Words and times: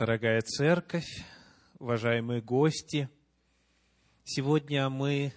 Дорогая 0.00 0.40
церковь, 0.40 1.22
уважаемые 1.78 2.40
гости, 2.40 3.10
сегодня 4.24 4.88
мы 4.88 5.34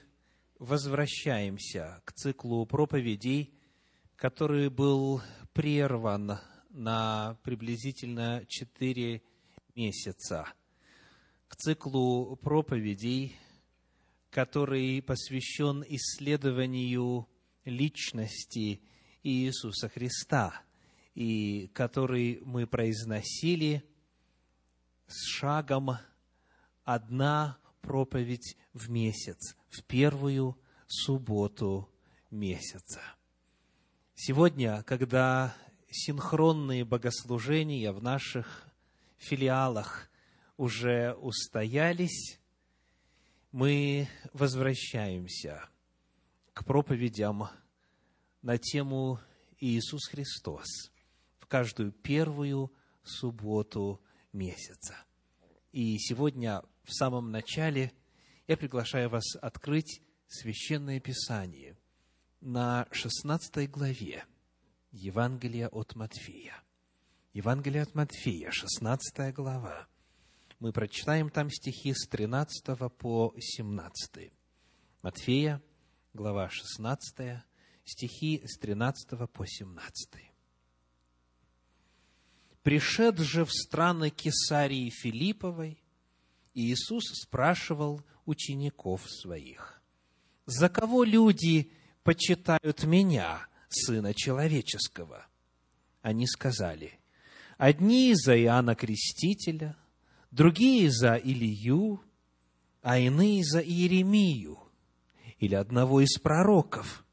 возвращаемся 0.58 2.02
к 2.06 2.14
циклу 2.14 2.66
проповедей, 2.66 3.54
который 4.16 4.70
был 4.70 5.22
прерван 5.52 6.40
на 6.70 7.38
приблизительно 7.44 8.46
четыре 8.48 9.22
месяца, 9.76 10.48
к 11.50 11.58
циклу 11.58 12.38
проповедей, 12.38 13.36
который 14.30 15.02
посвящен 15.02 15.84
исследованию 15.90 17.28
личности 17.66 18.82
Иисуса 19.24 19.90
Христа, 19.90 20.62
и 21.16 21.70
который 21.74 22.40
мы 22.46 22.66
произносили 22.66 23.84
с 25.08 25.26
шагом 25.28 25.98
одна 26.84 27.58
проповедь 27.82 28.58
в 28.74 28.90
месяц, 28.90 29.56
в 29.70 29.84
первую 29.84 30.58
субботу 30.88 31.90
месяца. 32.32 33.02
Сегодня, 34.16 34.84
когда 34.84 35.56
синхронные 35.90 36.86
богослужения 36.86 37.92
в 37.92 38.02
наших 38.02 38.68
филиалах 39.18 40.10
уже 40.58 41.14
устоялись, 41.14 42.40
мы 43.52 44.08
возвращаемся 44.34 45.70
к 46.54 46.66
проповедям 46.66 47.50
на 48.42 48.58
тему 48.58 49.20
Иисус 49.60 50.08
Христос 50.08 50.68
в 51.40 51.48
каждую 51.48 51.92
первую 51.92 52.72
субботу 53.04 54.02
месяца. 54.34 54.98
И 55.72 55.98
сегодня 55.98 56.62
в 56.84 56.94
самом 56.94 57.32
начале 57.32 57.92
я 58.48 58.58
приглашаю 58.58 59.10
вас 59.10 59.36
открыть 59.42 60.02
Священное 60.28 61.00
Писание 61.00 61.78
на 62.42 62.88
16 62.92 63.70
главе 63.70 64.26
Евангелия 64.92 65.70
от 65.70 65.96
Матфея. 65.96 66.62
Евангелие 67.34 67.84
от 67.84 67.96
Матфея, 67.96 68.52
16 68.52 69.34
глава. 69.34 69.88
Мы 70.60 70.72
прочитаем 70.72 71.30
там 71.30 71.50
стихи 71.50 71.94
с 71.94 72.08
13 72.08 72.78
по 72.98 73.34
17. 73.38 74.32
Матфея, 75.02 75.62
глава 76.14 76.50
16, 76.50 77.42
стихи 77.86 78.42
с 78.46 78.58
13 78.60 79.32
по 79.32 79.46
17. 79.46 80.33
«Пришед 82.64 83.20
же 83.20 83.44
в 83.44 83.52
страны 83.52 84.10
Кесарии 84.10 84.90
Филипповой, 84.90 85.84
Иисус 86.54 87.04
спрашивал 87.22 88.02
учеников 88.26 89.02
своих, 89.10 89.82
«За 90.46 90.70
кого 90.70 91.04
люди 91.04 91.72
почитают 92.04 92.84
Меня, 92.84 93.48
Сына 93.70 94.14
Человеческого?» 94.14 95.28
Они 96.02 96.28
сказали, 96.28 97.00
«Одни 97.58 98.14
за 98.16 98.40
Иоанна 98.40 98.76
Крестителя, 98.76 99.76
другие 100.32 100.92
за 100.92 101.16
Илью, 101.16 102.02
а 102.82 102.98
иные 102.98 103.44
за 103.44 103.60
Иеремию 103.60 104.60
или 105.40 105.56
одного 105.56 106.02
из 106.02 106.18
пророков». 106.18 107.06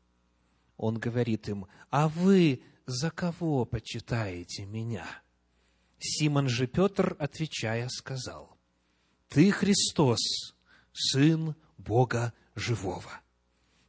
Он 0.77 0.99
говорит 0.99 1.49
им, 1.49 1.67
«А 1.91 2.09
вы 2.09 2.63
за 2.87 3.11
кого 3.11 3.65
почитаете 3.65 4.65
Меня?» 4.65 5.07
Симон 6.01 6.49
же 6.49 6.67
Петр, 6.67 7.15
отвечая, 7.19 7.89
сказал, 7.89 8.57
«Ты 9.29 9.51
Христос, 9.51 10.55
Сын 10.93 11.55
Бога 11.77 12.33
Живого». 12.57 13.21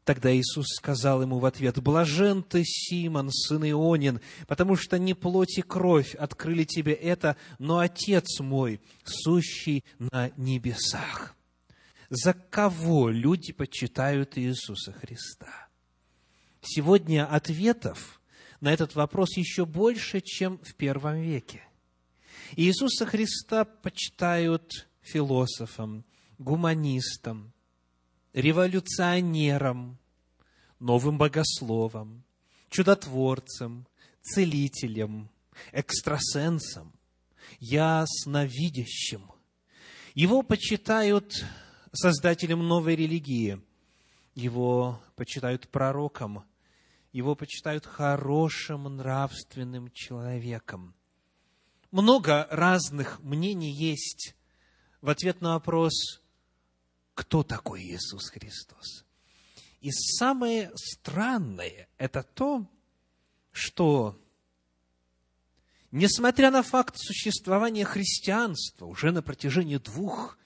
Тогда 0.04 0.36
Иисус 0.36 0.67
сказал 0.76 1.22
ему 1.22 1.39
в 1.39 1.45
ответ, 1.45 1.80
«Блажен 1.82 2.44
ты, 2.44 2.64
Симон, 2.66 3.32
сын 3.32 3.64
Ионин, 3.64 4.20
потому 4.48 4.76
что 4.76 4.98
не 4.99 5.14
плоть 5.14 5.58
и 5.58 5.61
кровь 5.61 6.16
открыли 6.16 6.64
тебе 6.64 6.94
это, 6.94 7.38
но 7.60 7.80
Отец 7.80 8.39
мой, 8.39 8.82
сущий 9.05 9.83
на 9.98 10.32
небесах». 10.38 11.36
За 12.10 12.33
кого 12.33 13.10
люди 13.10 13.54
почитают 13.54 14.38
Иисуса 14.38 14.92
Христа? 14.92 15.70
Сегодня 16.61 17.26
ответов 17.26 18.20
на 18.60 18.73
этот 18.73 18.95
вопрос 18.95 19.38
еще 19.38 19.66
больше, 19.66 20.20
чем 20.20 20.58
в 20.58 20.76
первом 20.76 21.22
веке. 21.22 21.64
Иисуса 22.56 23.06
Христа 23.06 23.64
почитают 23.64 24.89
философом, 25.02 26.04
гуманистом, 26.38 27.54
революционером, 28.34 29.98
новым 30.80 31.17
богословом, 31.17 32.23
чудотворцем, 32.70 33.88
целителем, 34.22 35.30
экстрасенсом, 35.72 36.92
ясновидящим. 37.60 39.32
Его 40.14 40.42
почитают 40.42 41.45
создателем 41.94 42.67
новой 42.67 42.95
религии, 42.95 43.61
его 44.36 45.02
почитают 45.16 45.70
пророком, 45.70 46.44
его 47.14 47.36
почитают 47.36 47.86
хорошим 47.86 48.98
нравственным 48.98 49.90
человеком– 49.92 50.95
много 51.92 52.48
разных 52.50 53.22
мнений 53.22 53.72
есть 53.72 54.36
в 55.02 55.10
ответ 55.10 55.42
на 55.42 55.54
вопрос, 55.54 56.22
кто 57.14 57.44
такой 57.44 57.84
Иисус 57.84 58.30
Христос. 58.30 59.06
И 59.82 59.92
самое 59.92 60.72
странное– 60.76 61.90
это 61.98 62.24
то, 62.24 62.68
что, 63.52 64.20
несмотря 65.92 66.52
на 66.52 66.64
факт 66.64 66.96
существования 66.98 67.84
христианства 67.84 68.86
уже 68.86 69.12
на 69.12 69.22
протяжении 69.22 69.78
двух 69.78 70.38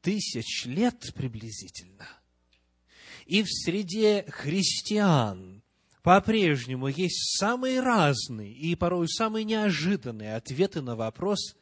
тысяч 0.00 0.64
лет 0.66 1.12
приблизительно, 1.14 2.08
и 3.26 3.42
в 3.42 3.48
среде 3.48 4.24
христиан 4.28 5.62
по-прежнему 6.06 6.86
есть 6.86 7.36
самые 7.36 7.80
разные 7.80 8.52
и 8.52 8.76
порой 8.76 9.08
самые 9.08 9.42
неожиданные 9.42 10.36
ответы 10.36 10.80
на 10.80 10.94
вопрос, 10.94 11.56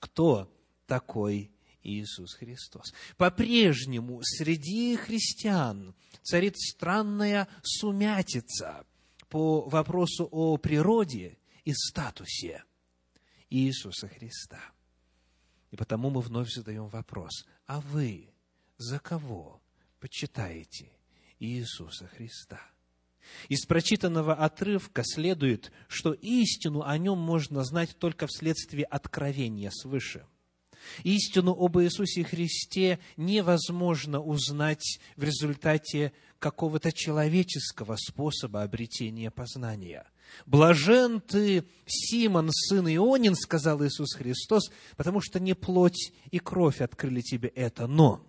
кто 0.00 0.54
такой 0.86 1.50
Иисус 1.82 2.34
Христос. 2.34 2.92
По-прежнему 3.16 4.20
среди 4.22 4.96
христиан 4.96 5.94
царит 6.22 6.58
странная 6.58 7.48
сумятица 7.62 8.84
по 9.30 9.62
вопросу 9.62 10.28
о 10.30 10.58
природе 10.58 11.38
и 11.64 11.72
статусе 11.72 12.64
Иисуса 13.48 14.08
Христа. 14.08 14.60
И 15.70 15.76
потому 15.76 16.10
мы 16.10 16.20
вновь 16.20 16.52
задаем 16.52 16.88
вопрос, 16.88 17.46
а 17.64 17.80
вы 17.80 18.28
за 18.76 18.98
кого 18.98 19.62
почитаете 20.00 20.92
Иисуса 21.38 22.06
Христа? 22.08 22.60
Из 23.48 23.64
прочитанного 23.66 24.34
отрывка 24.34 25.02
следует, 25.04 25.72
что 25.88 26.12
истину 26.12 26.82
о 26.82 26.96
нем 26.98 27.18
можно 27.18 27.64
знать 27.64 27.96
только 27.98 28.26
вследствие 28.26 28.84
откровения 28.84 29.70
свыше. 29.70 30.26
Истину 31.02 31.52
об 31.52 31.78
Иисусе 31.78 32.24
Христе 32.24 32.98
невозможно 33.16 34.20
узнать 34.20 35.00
в 35.16 35.24
результате 35.24 36.12
какого-то 36.38 36.92
человеческого 36.92 37.96
способа 37.96 38.62
обретения 38.62 39.30
познания. 39.30 40.06
«Блажен 40.44 41.20
ты, 41.20 41.64
Симон, 41.86 42.50
сын 42.52 42.86
Ионин,— 42.88 43.34
сказал 43.36 43.84
Иисус 43.84 44.14
Христос,— 44.14 44.70
потому 44.96 45.20
что 45.20 45.38
не 45.38 45.54
плоть 45.54 46.12
и 46.30 46.38
кровь 46.38 46.80
открыли 46.80 47.20
тебе 47.20 47.48
это, 47.48 47.86
но 47.86 48.26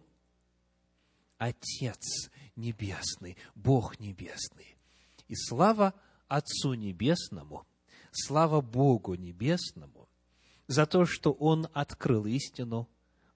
Отец 1.37 2.29
Небесный, 2.55 3.37
Бог 3.55 3.99
Небесный, 3.99 4.76
и 5.27 5.35
слава 5.35 5.93
Отцу 6.27 6.73
Небесному, 6.73 7.65
слава 8.11 8.61
Богу 8.61 9.15
Небесному 9.15 10.09
за 10.67 10.85
то, 10.85 11.05
что 11.05 11.31
Он 11.31 11.67
открыл 11.73 12.25
истину 12.25 12.89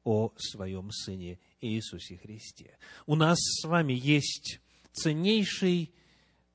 о 0.03 0.31
Своем 0.37 0.91
Сыне 0.91 1.39
Иисусе 1.61 2.17
Христе. 2.17 2.77
У 3.05 3.15
нас 3.15 3.37
с 3.39 3.63
вами 3.65 3.93
есть 3.93 4.59
ценнейший 4.91 5.93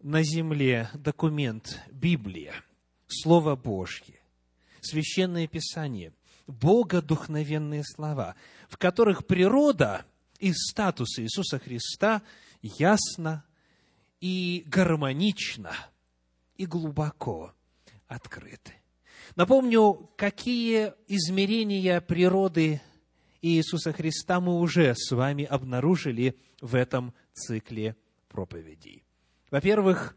на 0.00 0.23
земле 0.23 0.91
документ 0.94 1.81
Библия, 1.91 2.55
Слово 3.06 3.56
Божье, 3.56 4.21
Священное 4.81 5.47
Писание, 5.47 6.12
богодухновенные 6.47 7.83
слова, 7.85 8.37
в 8.69 8.77
которых 8.77 9.27
природа 9.27 10.05
и 10.38 10.53
статус 10.53 11.19
Иисуса 11.19 11.59
Христа 11.59 12.23
ясно 12.61 13.44
и 14.26 14.64
гармонично, 14.67 15.73
и 16.56 16.67
глубоко 16.67 17.52
открыты. 18.08 18.73
Напомню, 19.37 20.11
какие 20.17 20.94
измерения 21.06 22.00
природы 22.00 22.81
Иисуса 23.40 23.93
Христа 23.93 24.40
мы 24.40 24.58
уже 24.58 24.94
с 24.96 25.12
вами 25.12 25.44
обнаружили 25.44 26.37
в 26.61 26.75
этом 26.75 27.14
цикле 27.34 27.96
проповедей. 28.26 29.05
Во-первых, 29.52 30.17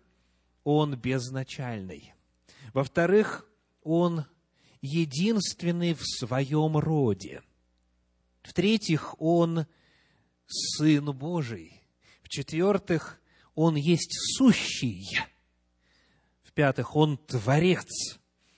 Он 0.64 0.96
безначальный. 0.96 2.16
Во-вторых, 2.74 3.48
Он 3.84 4.26
единственный 4.82 5.94
в 5.94 6.02
своем 6.02 6.78
роде. 6.78 7.44
В-третьих, 8.42 9.22
Он 9.22 9.68
Сын 10.48 11.06
Божий. 11.16 11.84
В-четвертых, 12.24 13.19
Он 13.62 13.76
есть 13.76 14.14
сущий. 14.38 15.20
В-пятых, 16.44 16.96
Он 16.96 17.18
Творец. 17.18 18.18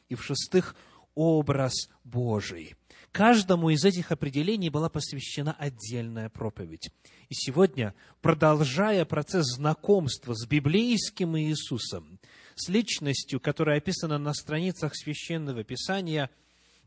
И 0.09 0.13
в-шестых, 0.13 0.75
образ 1.15 1.89
Божий. 2.03 2.75
Каждому 3.12 3.71
из 3.71 3.83
этих 3.83 4.12
определений 4.12 4.69
была 4.69 4.89
посвящена 4.89 5.53
отдельная 5.53 6.30
проповедь. 6.30 6.92
И 7.30 7.33
сегодня, 7.33 7.95
продолжая 8.21 9.03
процесс 9.06 9.56
знакомства 9.56 10.36
с 10.36 10.45
библейским 10.45 11.36
Иисусом, 11.36 12.19
с 12.53 12.69
личностью, 12.69 13.39
которая 13.39 13.80
описана 13.80 14.19
на 14.19 14.36
страницах 14.36 14.95
Священного 14.95 15.63
Писания, 15.63 16.30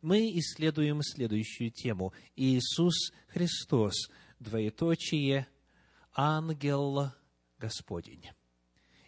мы 0.03 0.31
исследуем 0.39 1.03
следующую 1.03 1.73
тему. 1.73 2.13
Иисус 2.37 3.11
Христос, 3.27 4.09
двоеточие, 4.39 5.49
ангел 6.15 7.13
Господень. 7.65 8.29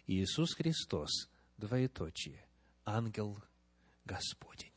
Иисус 0.07 0.55
Христос, 0.55 1.29
двоеточие, 1.57 2.43
ангел 2.85 3.37
Господень. 4.03 4.73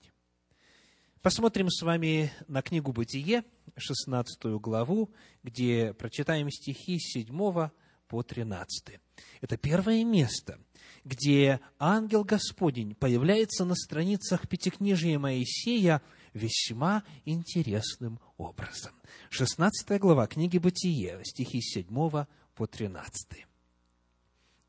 Посмотрим 1.22 1.70
с 1.70 1.80
вами 1.80 2.30
на 2.46 2.60
книгу 2.60 2.92
«Бытие», 2.92 3.42
16 3.78 4.60
главу, 4.60 5.10
где 5.42 5.94
прочитаем 5.94 6.50
стихи 6.50 6.98
с 6.98 7.12
7 7.14 7.70
по 8.06 8.22
13. 8.22 9.00
Это 9.40 9.56
первое 9.56 10.04
место, 10.04 10.60
где 11.04 11.60
ангел 11.78 12.22
Господень 12.22 12.94
появляется 12.94 13.64
на 13.64 13.74
страницах 13.74 14.46
Пятикнижия 14.46 15.18
Моисея 15.18 16.02
весьма 16.34 17.02
интересным 17.24 18.20
образом. 18.36 18.92
16 19.30 19.98
глава 19.98 20.26
книги 20.26 20.58
«Бытие», 20.58 21.22
стихи 21.24 21.62
с 21.62 21.72
7 21.72 22.26
по 22.54 22.66
13. 22.66 23.46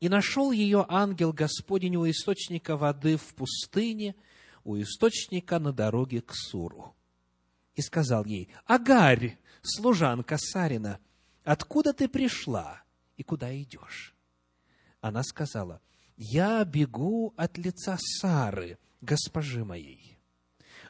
«И 0.02 0.08
нашел 0.08 0.50
ее 0.50 0.84
ангел 0.88 1.32
Господень 1.32 1.96
у 1.96 2.10
источника 2.10 2.76
воды 2.76 3.16
в 3.16 3.34
пустыне– 3.34 4.14
у 4.64 4.80
источника 4.80 5.58
на 5.58 5.72
дороге 5.72 6.20
к 6.20 6.34
Суру. 6.34 6.94
И 7.74 7.82
сказал 7.82 8.24
ей, 8.24 8.48
«Агарь, 8.66 9.38
служанка 9.62 10.36
Сарина, 10.38 11.00
откуда 11.44 11.92
ты 11.92 12.08
пришла 12.08 12.82
и 13.16 13.22
куда 13.22 13.54
идешь?» 13.60 14.14
Она 15.00 15.22
сказала, 15.22 15.80
«Я 16.16 16.64
бегу 16.64 17.32
от 17.36 17.58
лица 17.58 17.96
Сары, 17.98 18.78
госпожи 19.00 19.64
моей». 19.64 20.18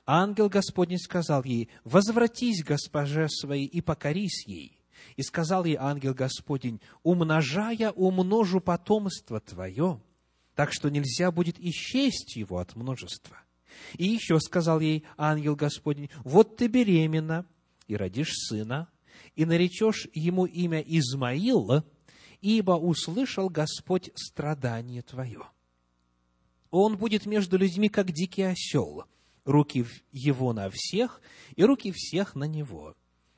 Ангел 0.05 0.49
Господень 0.49 0.99
сказал 0.99 1.45
ей, 1.45 1.71
«Возвратись, 1.85 2.65
госпоже 2.65 3.29
своей, 3.29 3.67
и 3.67 3.81
покорись 3.81 4.47
ей». 4.47 4.82
И 5.17 5.23
сказал 5.23 5.65
ей 5.65 5.77
ангел 5.77 6.15
Господень, 6.15 6.81
«Умножая, 7.03 7.91
умножу 7.91 8.61
потомство 8.61 9.41
твое, 9.41 10.01
так 10.55 10.73
что 10.73 10.89
нельзя 10.91 11.31
будет 11.31 11.59
исчесть 11.59 12.37
его 12.37 12.59
от 12.59 12.77
множества». 12.77 13.37
И 13.97 14.07
еще 14.07 14.39
сказал 14.41 14.81
ей 14.81 15.05
ангел 15.17 15.57
Господень, 15.57 16.11
вот 16.25 16.57
ты 16.57 16.67
беременна 16.67 17.47
и 17.87 17.97
родишь 17.97 18.33
сына, 18.49 18.89
и 19.35 19.45
наречешь 19.45 20.09
ему 20.15 20.47
имя 20.47 20.81
Измаил, 20.81 21.85
ибо 22.41 22.73
услышал 22.73 23.49
Господь 23.49 24.11
страдание 24.15 25.03
твое. 25.03 25.43
Он 26.71 26.97
будет 26.97 27.27
между 27.27 27.59
людьми, 27.59 27.89
как 27.89 28.13
дикий 28.13 28.43
осел, 28.43 29.05
руки 29.45 29.85
его 30.11 30.53
на 30.53 30.71
всех, 30.71 31.21
и 31.55 31.65
руки 31.65 31.93
всех 31.93 32.35
на 32.35 32.45
него. 32.45 32.95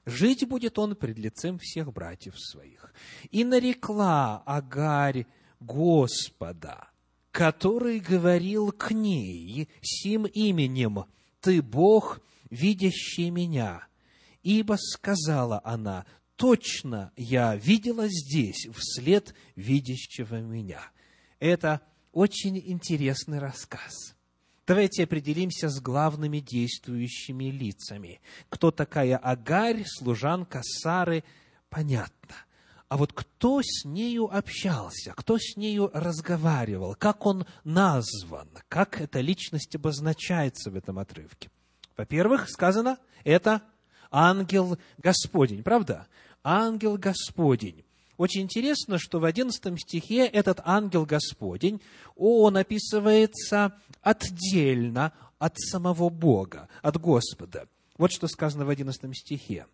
Жить 0.07 0.47
будет 0.47 0.79
он 0.79 0.97
пред 0.97 1.19
лицем 1.19 1.59
всех 1.59 1.93
братьев 1.93 2.39
своих. 2.39 2.93
И 3.31 3.45
нарекла 3.45 4.43
Агарь 4.45 5.27
Господа– 5.61 6.89
который 7.35 7.99
говорил 7.99 8.71
к 8.71 8.93
ней 8.93 9.69
сим 9.83 10.25
именем 10.25 11.07
«Ты 11.41 11.63
Бог, 11.63 12.21
видящий 12.49 13.29
меня». 13.31 13.89
Ибо 14.45 14.77
сказала 14.79 15.61
она, 15.65 16.07
точно 16.37 17.11
я 17.17 17.57
видела 17.57 18.07
здесь 18.07 18.69
вслед 18.77 19.35
видящего 19.57 20.41
меня. 20.41 20.81
Это 21.41 21.81
очень 22.13 22.57
интересный 22.57 23.41
рассказ. 23.41 24.14
Давайте 24.67 25.05
определимся 25.05 25.69
с 25.69 25.81
главными 25.81 26.39
действующими 26.39 27.45
лицами. 27.45 28.21
Кто 28.49 28.71
такая 28.71 29.17
Агарь, 29.17 29.85
служанка 29.87 30.61
Сары, 30.63 31.25
понятно– 31.69 32.35
а 32.95 32.97
вот 32.97 33.13
кто 33.13 33.61
с 33.61 33.85
нею 33.85 34.27
общался, 34.33 35.15
кто 35.17 35.37
с 35.37 35.57
нею 35.57 35.91
разговаривал, 35.93 36.95
как 36.95 37.27
он 37.27 37.45
назван, 37.65 38.49
как 38.69 39.01
эта 39.01 39.21
личность 39.21 39.75
обозначается 39.75 40.71
в 40.71 40.77
этом 40.77 41.01
отрывке. 41.01 41.51
Во-первых, 41.97 42.49
сказано, 42.49 42.99
это 43.25 43.63
ангел 44.11 44.79
Господень, 44.99 45.63
правда? 45.63 46.07
Ангел 46.45 46.97
Господень. 46.97 47.84
Очень 48.17 48.43
интересно, 48.43 48.99
что 48.99 49.19
в 49.19 49.25
одиннадцатом 49.25 49.77
стихе 49.77 50.27
этот 50.27 50.61
ангел 50.65 51.05
Господень, 51.05 51.81
он 52.17 52.57
описывается 52.57 53.75
отдельно 54.03 55.13
от 55.39 55.59
самого 55.59 56.09
Бога, 56.09 56.69
от 56.81 57.01
Господа. 57.01 57.67
Вот 57.99 58.13
что 58.13 58.29
сказано 58.29 58.65
в 58.65 58.69
одиннадцатом 58.69 59.15
стихе. 59.15 59.67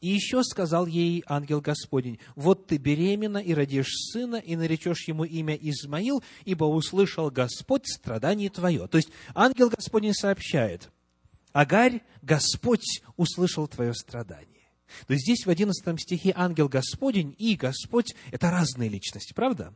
И 0.00 0.08
еще 0.08 0.42
сказал 0.44 0.86
ей 0.86 1.24
ангел 1.26 1.62
Господень, 1.62 2.18
вот 2.36 2.66
ты 2.66 2.76
беременна 2.76 3.38
и 3.38 3.54
родишь 3.54 3.94
сына, 4.12 4.36
и 4.36 4.54
наречешь 4.54 5.08
ему 5.08 5.24
имя 5.24 5.54
Измаил, 5.54 6.22
ибо 6.44 6.64
услышал 6.64 7.30
Господь 7.30 7.86
страдание 7.86 8.50
твое. 8.50 8.86
То 8.86 8.98
есть 8.98 9.08
ангел 9.34 9.70
Господень 9.70 10.12
сообщает, 10.12 10.90
Агарь, 11.52 12.02
Господь 12.20 13.02
услышал 13.16 13.66
твое 13.66 13.94
страдание. 13.94 14.53
То 15.06 15.14
есть 15.14 15.24
здесь 15.24 15.46
в 15.46 15.50
11 15.50 16.00
стихе 16.00 16.32
ангел 16.36 16.68
Господень 16.68 17.34
и 17.38 17.56
Господь– 17.56 18.14
это 18.30 18.50
разные 18.50 18.88
личности, 18.88 19.32
правда? 19.32 19.74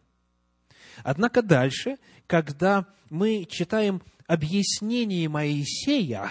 Однако 1.03 1.43
дальше, 1.43 1.97
когда 2.27 2.87
мы 3.11 3.47
читаем 3.49 4.03
объяснение 4.27 5.29
Моисея 5.29 6.31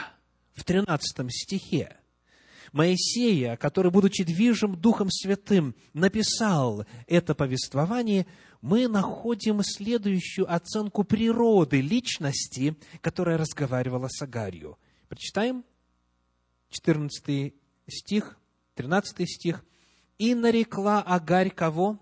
в 0.54 0.64
13 0.64 1.32
стихе, 1.32 1.98
Моисея, 2.74 3.56
который, 3.56 3.92
будучи 3.92 4.24
движим 4.24 4.76
Духом 4.76 5.10
Святым, 5.10 5.74
написал 5.94 6.86
это 7.08 7.34
повествование, 7.34 8.28
мы 8.62 8.88
находим 8.88 9.62
следующую 9.64 10.52
оценку 10.54 11.04
природы 11.04 11.80
личности, 11.80 12.76
которая 13.02 13.38
разговаривала 13.38 14.08
с 14.10 14.22
Агарью. 14.22 14.78
Прочитаем 15.08 15.64
14 16.70 17.54
стих, 17.88 18.38
13 18.78 19.30
стих. 19.30 19.66
«И 20.18 20.34
нарекла 20.34 21.02
Агарь 21.02 21.50
кого? 21.50 22.00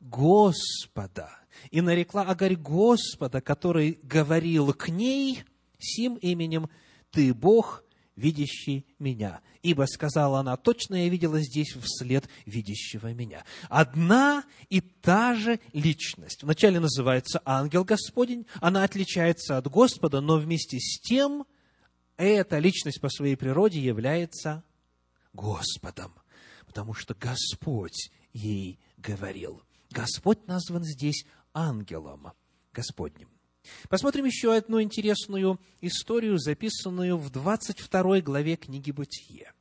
Господа. 0.00 1.30
И 1.70 1.80
нарекла 1.80 2.22
Агарь 2.22 2.56
Господа, 2.56 3.40
который 3.40 3.98
говорил 4.02 4.72
к 4.74 4.88
ней 4.88 5.44
сим 5.78 6.16
именем 6.16 6.68
«Ты 7.10 7.32
Бог, 7.32 7.84
видящий 8.16 8.86
меня. 8.98 9.40
Ибо, 9.62 9.84
сказала 9.84 10.40
она, 10.40 10.56
точно 10.56 11.04
я 11.04 11.08
видела 11.08 11.40
здесь 11.40 11.72
вслед 11.72 12.28
видящего 12.44 13.12
меня. 13.12 13.44
Одна 13.68 14.44
и 14.68 14.80
та 14.80 15.34
же 15.34 15.58
личность. 15.72 16.42
Вначале 16.42 16.80
называется 16.80 17.40
ангел 17.44 17.84
Господень, 17.84 18.46
она 18.60 18.84
отличается 18.84 19.56
от 19.56 19.68
Господа, 19.68 20.20
но 20.20 20.36
вместе 20.36 20.78
с 20.78 21.00
тем 21.00 21.46
эта 22.16 22.58
личность 22.58 23.00
по 23.00 23.08
своей 23.08 23.36
природе 23.36 23.80
является 23.80 24.62
Господом, 25.34 26.14
потому 26.66 26.94
что 26.94 27.14
Господь 27.14 28.10
ей 28.32 28.78
говорил. 28.96 29.62
Господь 29.90 30.46
назван 30.46 30.82
здесь 30.84 31.26
ангелом 31.52 32.32
Господним. 32.72 33.28
Посмотрим 33.88 34.24
еще 34.24 34.54
одну 34.54 34.82
интересную 34.82 35.60
историю, 35.80 36.38
записанную 36.38 37.16
в 37.16 37.30
22 37.30 38.20
главе 38.20 38.56
книги 38.56 38.90
«Бытие». 38.90 39.52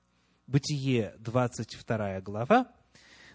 Бытие, 0.48 1.15
22 1.20 2.22
глава. 2.22 2.72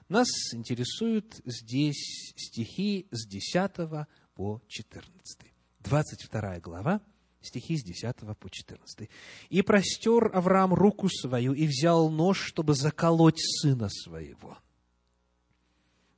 Нас 0.09 0.29
интересуют 0.53 1.41
здесь 1.45 2.33
стихи 2.37 3.09
с 3.11 3.27
10 3.27 4.07
по 4.35 4.63
14. 4.69 5.53
22 5.81 6.61
глава, 6.61 7.01
стихи 7.49 7.77
с 7.77 7.83
10 7.83 8.17
по 8.39 8.49
14. 8.49 9.09
«И 9.49 9.63
простер 9.63 10.31
Авраам 10.35 10.73
руку 10.75 11.09
свою, 11.09 11.53
и 11.53 11.67
взял 11.67 12.11
нож, 12.11 12.41
чтобы 12.41 12.75
заколоть 12.75 13.41
сына 13.41 13.89
своего. 13.89 14.59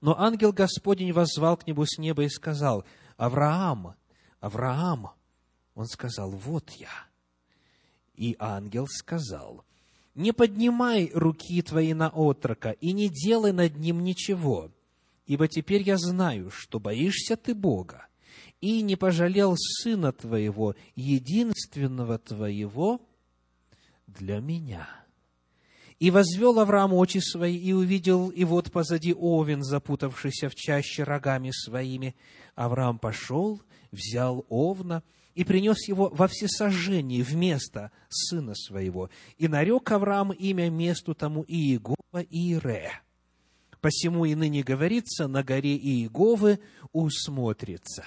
Но 0.00 0.18
ангел 0.18 0.52
Господень 0.52 1.12
воззвал 1.12 1.56
к 1.56 1.66
небу 1.66 1.84
с 1.86 1.98
неба 1.98 2.24
и 2.24 2.28
сказал, 2.28 2.84
«Авраам, 3.16 3.94
Авраам!» 4.40 5.10
Он 5.74 5.86
сказал, 5.86 6.30
«Вот 6.30 6.70
я». 6.70 6.90
И 8.14 8.36
ангел 8.38 8.86
сказал, 8.88 9.64
«Не 10.14 10.32
поднимай 10.32 11.10
руки 11.14 11.62
твои 11.62 11.94
на 11.94 12.08
отрока 12.08 12.70
и 12.70 12.92
не 12.92 13.08
делай 13.08 13.52
над 13.52 13.76
ним 13.76 14.02
ничего, 14.02 14.70
ибо 15.26 15.48
теперь 15.48 15.82
я 15.82 15.96
знаю, 15.96 16.50
что 16.50 16.80
боишься 16.80 17.36
ты 17.36 17.54
Бога, 17.54 18.06
и 18.60 18.82
не 18.82 18.96
пожалел 18.96 19.56
сына 19.56 20.12
твоего, 20.12 20.74
единственного 20.94 22.18
твоего, 22.18 23.00
для 24.06 24.40
меня». 24.40 24.88
И 26.00 26.10
возвел 26.10 26.58
Авраам 26.58 26.94
очи 26.94 27.18
свои, 27.18 27.56
и 27.58 27.74
увидел, 27.74 28.30
и 28.30 28.44
вот 28.44 28.72
позади 28.72 29.12
овен, 29.12 29.62
запутавшийся 29.62 30.48
в 30.48 30.54
чаще 30.54 31.02
рогами 31.02 31.50
своими. 31.52 32.16
Авраам 32.54 32.98
пошел, 32.98 33.60
взял 33.92 34.46
овна 34.48 35.02
и 35.34 35.44
принес 35.44 35.88
его 35.88 36.08
во 36.08 36.26
всесожжение 36.26 37.22
вместо 37.22 37.92
сына 38.08 38.54
своего. 38.54 39.10
И 39.36 39.46
нарек 39.46 39.90
Авраам 39.92 40.32
имя 40.32 40.70
месту 40.70 41.14
тому 41.14 41.44
Иегова 41.46 42.22
Ире. 42.30 42.92
Посему 43.82 44.24
и 44.24 44.34
ныне 44.34 44.62
говорится, 44.62 45.28
на 45.28 45.42
горе 45.42 45.76
Иеговы 45.76 46.60
усмотрится. 46.92 48.04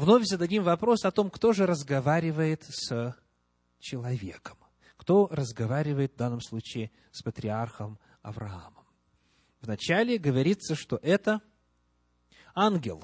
Вновь 0.00 0.24
зададим 0.24 0.62
вопрос 0.62 1.04
о 1.04 1.10
том, 1.10 1.28
кто 1.28 1.52
же 1.52 1.66
разговаривает 1.66 2.64
с 2.64 3.14
человеком 3.78 4.56
кто 4.96 5.28
разговаривает 5.28 6.12
в 6.12 6.16
данном 6.16 6.42
случае 6.42 6.90
с 7.10 7.22
патриархом 7.22 7.98
Авраамом. 8.20 8.84
Вначале 9.62 10.18
говорится, 10.18 10.74
что 10.74 11.00
это 11.02 11.40
ангел. 12.54 13.02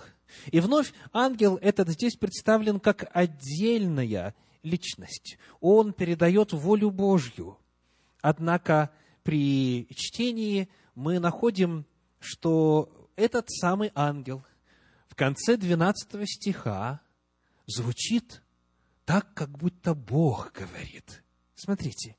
И 0.53 0.61
вновь 0.61 0.93
ангел 1.15 1.57
этот 1.57 1.89
здесь 1.89 2.17
представлен 2.17 2.81
как 2.81 3.11
отдельная 3.15 4.35
личность. 4.63 5.39
Он 5.61 5.95
передает 5.95 6.53
волю 6.53 6.91
Божью. 6.91 7.59
Однако 8.21 8.91
при 9.23 9.89
чтении 9.95 10.69
мы 10.95 11.19
находим, 11.19 11.87
что 12.21 13.09
этот 13.17 13.47
самый 13.49 13.91
ангел 13.95 14.45
конце 15.17 15.57
12 15.57 16.23
стиха 16.27 17.01
звучит 17.67 18.43
так, 19.05 19.35
как 19.35 19.51
будто 19.59 19.95
Бог 19.95 20.53
говорит– 20.53 21.23
Смотрите, 21.57 22.17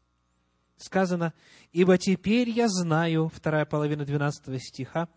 сказано, 0.77 1.34
«Ибо 1.72 2.00
теперь 2.00 2.50
я 2.50 2.68
знаю», 2.68 3.30
вторая 3.30 3.66
половина 3.66 4.04
12 4.04 4.62
стиха, 4.62 5.08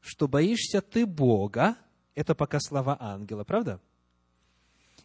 «что 0.00 0.28
боишься 0.28 0.80
ты 0.80 1.04
Бога». 1.04 1.76
Это 2.14 2.34
пока 2.34 2.58
слова 2.58 2.96
ангела, 2.98 3.44
правда? 3.44 3.80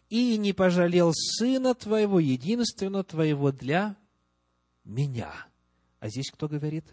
«И 0.08 0.38
не 0.38 0.54
пожалел 0.54 1.12
сына 1.14 1.74
твоего, 1.74 2.18
единственного 2.18 3.04
твоего 3.04 3.52
для 3.52 3.96
меня». 4.84 5.32
А 5.98 6.08
здесь 6.08 6.30
кто 6.30 6.48
говорит? 6.48 6.86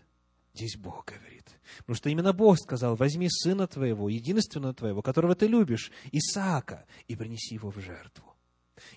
Здесь 0.57 0.75
Бог 0.75 1.05
говорит. 1.05 1.45
Потому 1.77 1.95
что 1.95 2.09
именно 2.09 2.33
Бог 2.33 2.57
сказал, 2.57 2.95
возьми 2.95 3.29
сына 3.29 3.67
твоего, 3.67 4.09
единственного 4.09 4.73
твоего, 4.73 5.01
которого 5.01 5.35
ты 5.35 5.47
любишь, 5.47 5.91
Исаака, 6.11 6.85
и 7.07 7.15
принеси 7.15 7.55
его 7.55 7.69
в 7.69 7.79
жертву. 7.79 8.35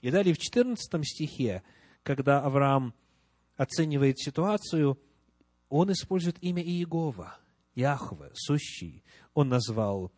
И 0.01 0.11
далее 0.11 0.35
в 0.35 0.39
14 0.39 1.07
стихе 1.07 1.63
когда 2.03 2.41
Авраам 2.41 2.95
оценивает 3.57 4.19
ситуацию, 4.19 4.99
он 5.69 5.93
использует 5.93 6.43
имя 6.43 6.63
Иегова, 6.63 7.39
Яхве, 7.75 8.31
сущий. 8.35 9.05
Он 9.35 9.49
назвал 9.49 10.13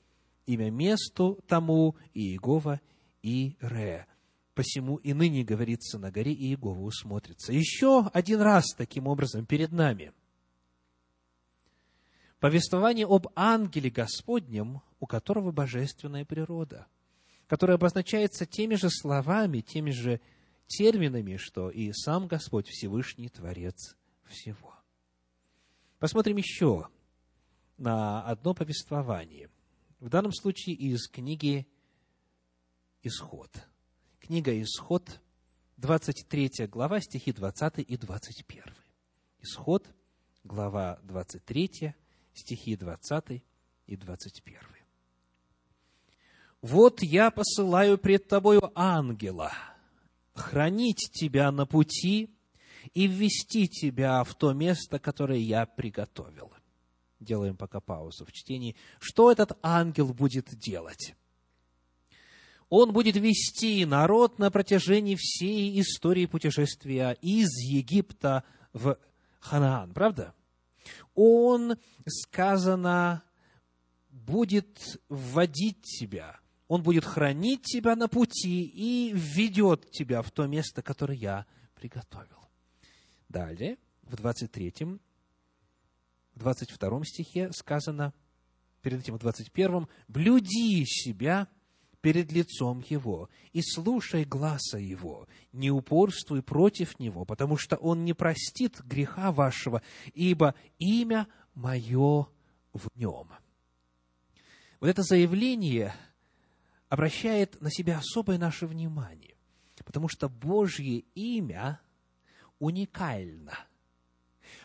имя 0.47 0.71
месту 0.71 1.39
тому 1.47 1.97
Иегова 2.15 2.81
и 3.23 3.57
Ре. 3.61 4.07
Посему 4.55 4.97
и 4.97 5.13
ныне 5.13 5.45
говорится 5.45 5.99
на 5.99 6.11
горе 6.11 6.33
Иегова 6.33 6.81
усмотрится. 6.81 7.53
Еще 7.53 8.07
один 8.13 8.41
раз 8.41 8.67
таким 8.77 9.07
образом 9.07 9.47
перед 9.47 9.73
нами. 9.73 10.13
Повествование 12.43 13.07
об 13.07 13.29
ангеле 13.37 13.89
Господнем, 13.89 14.83
у 14.99 15.07
которого 15.07 15.53
божественная 15.53 16.25
природа, 16.25 16.89
которая 17.47 17.77
обозначается 17.77 18.47
теми 18.47 18.75
же 18.75 18.91
словами, 18.91 19.61
теми 19.61 19.93
же 19.93 20.21
терминами, 20.67 21.37
что 21.37 21.71
и 21.71 21.93
сам 21.93 22.27
Господь 22.27 22.67
Всевышний 22.67 23.29
Творец 23.29 23.97
всего. 24.25 24.75
Посмотрим 26.01 26.37
еще 26.37 26.89
на 27.79 28.25
одно 28.25 28.55
повествование. 28.55 29.49
В 30.01 30.09
данном 30.09 30.33
случае 30.33 30.75
из 30.75 31.07
книги 31.07 31.69
«Исход». 33.05 33.53
Книга 34.19 34.61
«Исход», 34.61 35.21
23 35.77 36.67
глава, 36.67 37.01
стихи 37.01 37.31
20 37.33 37.79
и 37.79 37.97
21. 37.97 38.65
Исход, 39.39 39.87
глава 40.43 40.99
23, 41.05 41.95
стихи 42.35 42.77
20 42.77 43.43
и 43.87 43.97
21. 43.97 44.59
«Вот 46.61 47.03
я 47.03 47.31
посылаю 47.31 47.99
пред 47.99 48.29
тобою 48.29 48.71
ангела, 48.75 49.53
хранить 50.35 51.11
тебя 51.13 51.51
на 51.51 51.67
пути 51.67 52.31
и 52.95 53.07
ввести 53.07 53.69
тебя 53.69 54.23
в 54.25 54.35
то 54.35 54.53
место, 54.53 54.99
которое 54.99 55.39
я 55.39 55.67
приготовил. 55.67 56.53
Делаем 57.21 57.57
пока 57.57 57.81
паузу 57.81 58.25
в 58.25 58.33
чтении. 58.33 58.77
Что 58.99 59.31
этот 59.31 59.59
ангел 59.63 60.13
будет 60.13 60.57
делать? 60.57 61.15
Он 62.69 62.93
будет 62.93 63.17
вести 63.17 63.85
народ 63.85 64.39
на 64.39 64.51
протяжении 64.51 65.15
всей 65.17 65.81
истории 65.81 66.27
путешествия 66.27 67.17
из 67.21 67.49
Египта 67.59 68.45
в 68.73 68.99
Ханаан, 69.41 69.93
правда? 69.93 70.35
Он, 71.15 71.77
сказано, 72.07 73.23
будет 74.11 75.01
вводить 75.09 75.83
тебя– 75.83 76.39
он 76.73 76.83
будет 76.83 77.05
хранить 77.05 77.65
тебя 77.65 77.95
на 77.97 78.09
пути 78.09 78.63
и 78.63 79.13
введет 79.13 79.91
тебя 79.91 80.23
в 80.23 80.31
то 80.31 80.47
место, 80.47 80.81
которое 80.81 81.19
я 81.19 81.45
приготовил. 81.75 82.49
Далее, 83.29 83.77
в 84.05 84.17
23, 84.17 84.73
в 86.35 86.39
22 86.39 87.05
стихе 87.05 87.53
сказано, 87.53 88.15
перед 88.81 89.01
этим 89.01 89.17
в 89.17 89.19
21, 89.19 89.87
«Блюди 90.09 90.87
себя 90.87 91.47
перед 92.03 92.31
лицом 92.31 92.85
Его, 92.87 93.31
и 93.53 93.63
слушай 93.63 94.25
гласа 94.25 94.77
Его, 94.77 95.27
не 95.53 95.71
упорствуй 95.71 96.43
против 96.43 96.99
Него, 96.99 97.25
потому 97.25 97.57
что 97.57 97.77
Он 97.77 98.05
не 98.05 98.13
простит 98.13 98.81
греха 98.83 99.33
вашего, 99.33 99.81
ибо 100.13 100.55
имя 100.79 101.27
Мое 101.55 102.27
в 102.75 102.89
Нем». 102.95 103.29
Вот 104.81 104.89
это 104.89 105.03
заявление– 105.03 105.95
обращает 106.93 107.59
на 107.63 107.71
себя 107.71 107.97
особое 107.97 108.37
наше 108.37 108.67
внимание, 108.67 109.35
потому 109.83 110.09
что 110.09 110.29
Божье 110.29 111.05
имя 111.15 111.81
уникально. 112.59 113.59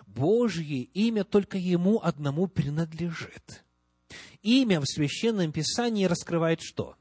Божье 0.06 0.82
имя 0.84 1.24
только 1.24 1.58
Ему 1.58 2.01
одному 2.03 2.48
принадлежит. 2.48 3.63
Имя 4.41 4.82
в 4.82 4.86
Священном 4.88 5.53
Писании 5.53 6.03
раскрывает 6.03 6.60
что? 6.62 6.98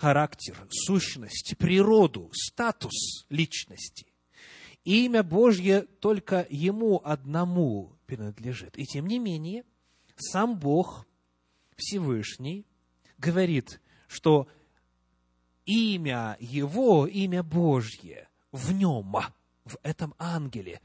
Характер, 0.00 0.56
сущность, 0.70 1.58
природу, 1.58 2.30
статус 2.32 3.26
личности. 3.28 4.06
Имя 4.82 5.22
Божье 5.22 5.82
только 5.82 6.46
Ему 6.48 7.02
одному 7.04 7.98
принадлежит. 8.06 8.78
И 8.78 8.86
тем 8.86 9.06
не 9.06 9.18
менее, 9.18 9.62
сам 10.16 10.58
Бог 10.58 11.06
Всевышний 11.76 12.66
говорит, 13.18 13.78
что 14.08 14.48
имя 15.66 16.38
Его, 16.40 17.06
имя 17.06 17.42
Божье 17.42 18.26
в 18.52 18.72
нем, 18.72 19.14
в 19.66 19.76
этом 19.82 20.14
ангеле, 20.18 20.80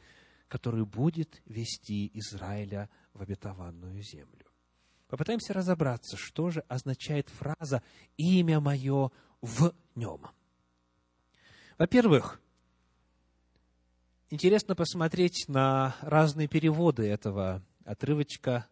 который 0.50 0.86
будет 0.86 1.42
вести 1.46 2.12
Израиля 2.16 2.90
в 3.14 3.22
обетованную 3.22 4.02
землю. 4.02 4.45
Попытаемся 5.16 5.54
разобраться, 5.54 6.18
что 6.18 6.50
же 6.50 6.60
означает 6.68 7.30
фраза 7.30 7.82
«имя 8.18 8.60
мое 8.60 9.12
в 9.40 9.74
нем». 9.96 10.28
Во-первых, 11.78 12.42
интересно 14.30 14.76
посмотреть 14.76 15.46
на 15.48 15.96
разные 16.02 16.50
переводы 16.50 17.08
этого 17.08 17.64
отрывочка 17.86 18.68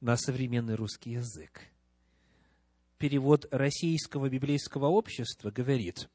на 0.00 0.16
современный 0.16 0.74
русский 0.74 1.12
язык– 1.12 1.60
перевод 2.98 3.46
Российского 3.52 4.28
библейского 4.28 4.86
общества 4.86 5.52
говорит, 5.52 6.10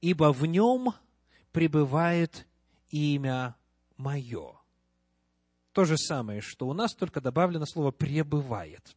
«Ибо 0.00 0.32
в 0.32 0.46
нем 0.46 0.94
пребывает 1.52 2.46
имя 2.88 3.56
мое». 3.98 4.65
То 5.76 5.84
же 5.84 5.98
самое, 5.98 6.40
что 6.40 6.68
у 6.68 6.72
нас, 6.72 6.94
только 6.94 7.20
добавлено 7.20 7.66
слово 7.66 7.90
«пребывает». 7.90 8.96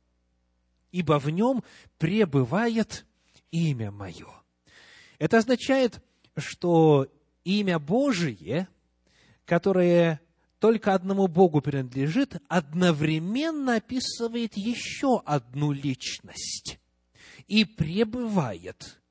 «Ибо 0.93 1.19
в 1.19 1.29
нем 1.29 1.62
пребывает 1.98 3.05
имя 3.51 3.91
мое». 3.91 4.29
Это 5.17 5.39
означает, 5.39 6.01
что 6.38 7.12
имя 7.43 7.79
Божие, 7.79 8.69
которое 9.43 10.21
только 10.59 10.93
одному 10.93 11.27
Богу 11.27 11.59
принадлежит, 11.59 12.38
одновременно 12.48 13.75
описывает 13.75 14.55
еще 14.55 15.21
одну 15.25 15.74
личность 15.74 16.79
и 17.48 17.65
пребывает, 17.65 19.01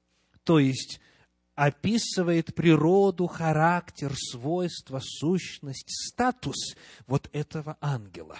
то 0.42 0.58
есть 0.58 1.02
описывает 1.58 2.54
природу, 2.54 3.26
характер, 3.26 4.14
свойства, 4.14 5.00
сущность, 5.02 5.88
статус 5.88 6.76
вот 7.08 7.28
этого 7.32 7.76
ангела. 7.80 8.38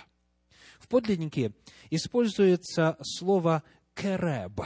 В 0.79 0.87
подлиннике 0.87 1.53
используется 1.91 2.97
слово 3.03 3.65
«кереб», 3.97 4.61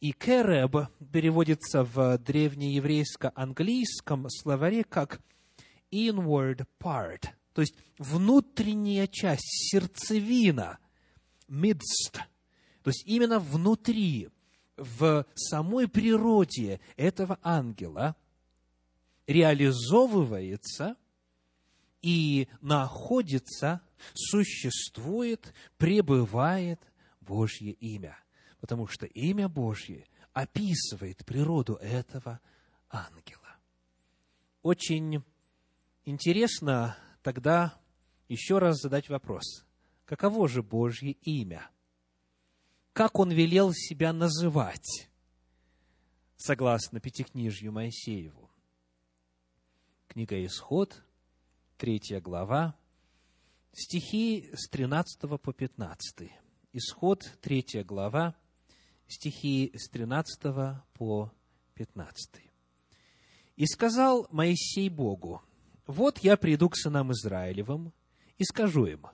и 0.00 0.12
кереб 0.12 0.76
переводится 1.10 1.84
в 1.84 2.18
древнееврейско-английском 2.18 4.26
словаре 4.28 4.84
как 4.84 5.22
inward 5.90 6.66
part, 6.78 7.28
то 7.54 7.62
есть 7.62 7.76
внутренняя 7.96 9.06
часть, 9.06 9.70
сердцевина, 9.70 10.76
midst, 11.48 12.18
то 12.82 12.90
есть 12.90 13.04
именно 13.06 13.38
внутри, 13.38 14.28
в 14.76 15.26
самой 15.34 15.88
природе 15.88 16.80
этого 16.96 17.38
ангела 17.42 18.16
реализовывается 19.26 20.96
и 22.02 22.48
находится, 22.60 23.80
существует, 24.12 25.54
пребывает 25.78 26.80
Божье 27.20 27.72
имя. 27.72 28.18
Потому 28.60 28.86
что 28.86 29.06
имя 29.06 29.48
Божье 29.48 30.06
описывает 30.32 31.24
природу 31.24 31.74
этого 31.76 32.40
ангела. 32.90 33.56
Очень 34.62 35.22
интересно 36.04 36.96
тогда 37.22 37.78
еще 38.28 38.58
раз 38.58 38.80
задать 38.80 39.08
вопрос. 39.08 39.64
Каково 40.04 40.48
же 40.48 40.62
Божье 40.62 41.12
имя? 41.22 41.70
Как 42.94 43.18
он 43.18 43.32
велел 43.32 43.72
себя 43.72 44.12
называть, 44.12 45.10
согласно 46.36 47.00
Пятикнижью 47.00 47.72
Моисееву? 47.72 48.48
Книга 50.06 50.46
Исход, 50.46 51.02
третья 51.76 52.20
глава, 52.20 52.76
стихи 53.72 54.48
с 54.54 54.68
13 54.68 55.22
по 55.42 55.52
15. 55.52 56.30
Исход, 56.72 57.24
третья 57.40 57.82
глава, 57.82 58.36
стихи 59.08 59.72
с 59.74 59.88
13 59.88 60.80
по 60.92 61.32
15. 61.74 62.42
«И 63.56 63.66
сказал 63.66 64.28
Моисей 64.30 64.88
Богу, 64.88 65.42
вот 65.88 66.20
я 66.20 66.36
приду 66.36 66.68
к 66.68 66.76
сынам 66.76 67.10
Израилевым 67.10 67.92
и 68.38 68.44
скажу 68.44 68.86
им, 68.86 69.04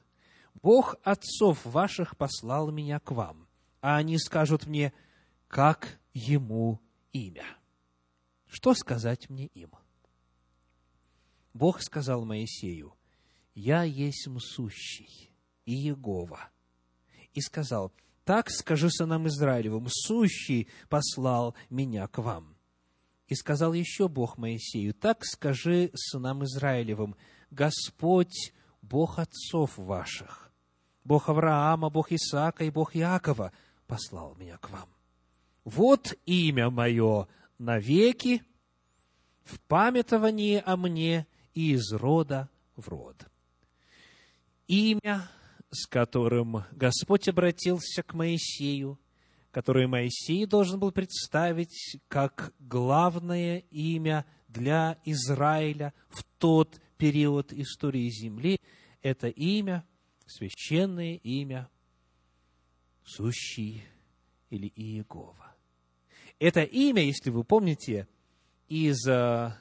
Бог 0.61 0.97
отцов 1.03 1.65
ваших 1.65 2.19
послал 2.19 2.71
меня 2.71 3.01
к 3.01 3.13
вам, 3.13 3.47
а 3.81 3.97
они 3.97 4.19
скажут 4.19 4.67
мне, 4.67 4.93
как 5.49 5.99
ему 6.13 6.81
имя. 7.13 7.45
Что 8.47 8.75
сказать 8.75 9.31
мне 9.31 9.47
им? 9.47 9.71
Бог 11.55 11.83
сказал 11.83 12.25
Моисею, 12.25 12.95
«Я 13.55 13.83
есть 13.83 14.29
сущий 14.39 15.31
и 15.65 15.73
Егова». 15.73 16.51
И 17.33 17.41
сказал, 17.41 17.93
«Так 18.25 18.51
скажи 18.51 18.91
сынам 18.91 19.27
Израилевым, 19.29 19.89
сущий 19.89 20.69
послал 20.89 21.55
меня 21.69 22.07
к 22.07 22.19
вам». 22.19 22.57
И 23.27 23.35
сказал 23.35 23.73
еще 23.73 24.09
Бог 24.09 24.39
Моисею, 24.39 24.93
так 24.93 25.25
скажи 25.25 25.91
сынам 25.95 26.45
Израилевым, 26.45 27.15
Господь, 27.51 28.53
Бог 28.83 29.19
отцов 29.19 29.79
ваших, 29.79 30.51
Бог 31.05 31.29
Авраама, 31.29 31.91
Бог 31.91 32.11
Исаака 32.11 32.65
и 32.65 32.71
Бог 32.71 32.97
Иакова 32.97 33.53
послал 33.91 34.37
меня 34.37 34.57
к 34.59 34.71
вам. 34.71 34.89
Вот 35.65 36.15
имя 36.25 36.71
мое 36.71 37.27
навеки 37.59 38.43
в 39.43 39.61
памятовании 39.61 40.63
о 40.65 40.77
мне 40.77 41.27
и 41.55 41.73
из 41.73 41.93
рода 41.93 42.49
в 42.77 42.89
род. 42.89 43.17
Имя, 44.69 45.29
с 45.71 45.87
которым 45.87 46.65
Господь 46.71 47.29
обратился 47.29 48.03
к 48.03 48.15
Моисею– 48.15 48.99
которое 49.51 49.89
Моисей 49.89 50.47
должен 50.47 50.79
был 50.79 50.93
представить 50.93 51.99
как 52.09 52.53
главное 52.61 53.65
имя 53.71 54.25
для 54.49 54.99
Израиля 55.05 55.93
в 56.09 56.23
тот 56.39 56.81
период 56.97 57.53
истории 57.53 58.09
земли, 58.11 58.61
это 59.03 59.29
имя, 59.29 59.85
священное 60.27 61.15
имя, 61.17 61.69
сущий 63.17 63.85
или 64.51 64.73
Иегова. 64.77 65.55
Это 66.39 66.63
имя, 66.63 67.03
если 67.03 67.31
вы 67.31 67.45
помните, 67.45 68.09
из 68.69 69.07
э, 69.07 69.53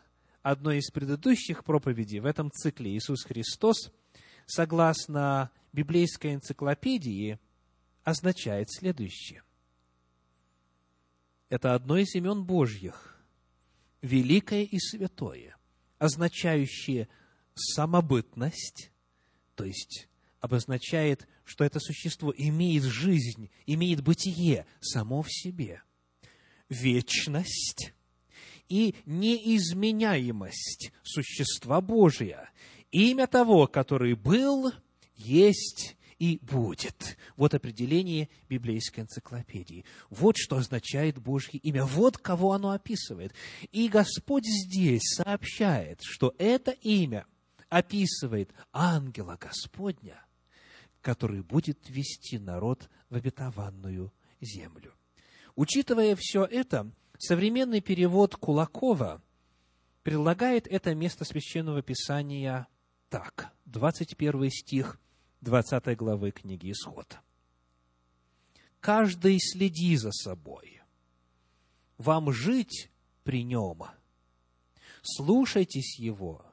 одной 0.41 0.77
из 0.77 0.89
предыдущих 0.91 1.63
проповедей 1.63 2.19
в 2.19 2.25
этом 2.25 2.51
цикле 2.51 2.95
Иисус 2.95 3.23
Христос, 3.23 3.91
согласно 4.45 5.51
библейской 5.73 6.35
энциклопедии, 6.35 7.39
означает 8.03 8.71
следующее 8.71 9.43
это 11.49 11.73
одно 11.73 11.97
из 11.97 12.13
имен 12.15 12.43
Божьих, 12.43 13.19
великое 14.01 14.63
и 14.63 14.79
святое, 14.79 15.57
означающее 15.97 17.09
самобытность, 17.55 18.91
то 19.55 19.65
есть 19.65 20.07
обозначает, 20.39 21.27
что 21.49 21.63
это 21.63 21.79
существо 21.79 22.31
имеет 22.37 22.83
жизнь, 22.83 23.49
имеет 23.65 24.01
бытие 24.01 24.67
само 24.79 25.23
в 25.23 25.31
себе, 25.31 25.81
вечность 26.69 27.93
и 28.67 28.95
неизменяемость 29.07 30.91
существа 31.01 31.81
Божия, 31.81 32.51
имя 32.91 33.25
того, 33.25 33.65
который 33.65 34.13
был, 34.13 34.71
есть 35.15 35.97
и 36.19 36.37
будет. 36.43 37.17
Вот 37.35 37.55
определение 37.55 38.29
библейской 38.47 38.99
энциклопедии. 38.99 39.85
Вот 40.11 40.37
что 40.37 40.57
означает 40.57 41.17
Божье 41.17 41.59
имя. 41.59 41.85
Вот 41.85 42.19
кого 42.19 42.53
оно 42.53 42.71
описывает. 42.71 43.33
И 43.71 43.87
Господь 43.87 44.45
здесь 44.45 45.15
сообщает, 45.15 46.01
что 46.03 46.35
это 46.37 46.71
имя 46.71 47.25
описывает 47.69 48.51
ангела 48.71 49.37
Господня, 49.39 50.21
который 51.01 51.41
будет 51.41 51.89
вести 51.89 52.37
народ 52.37 52.89
в 53.09 53.15
обетованную 53.15 54.13
землю. 54.41 54.93
Учитывая 55.55 56.15
все 56.17 56.45
это, 56.45 56.91
современный 57.17 57.81
перевод 57.81 58.35
Кулакова 58.35 59.21
предлагает 60.03 60.67
это 60.67 60.95
место 60.95 61.25
священного 61.25 61.81
писания 61.81 62.67
так. 63.09 63.53
21 63.65 64.49
стих 64.49 64.99
20 65.41 65.97
главы 65.97 66.31
книги 66.31 66.71
Исход. 66.71 67.17
«Каждый 68.79 69.37
следи 69.39 69.95
за 69.97 70.11
собой. 70.11 70.81
Вам 71.97 72.31
жить 72.31 72.89
при 73.23 73.43
нем. 73.43 73.83
Слушайтесь 75.01 75.99
его, 75.99 76.45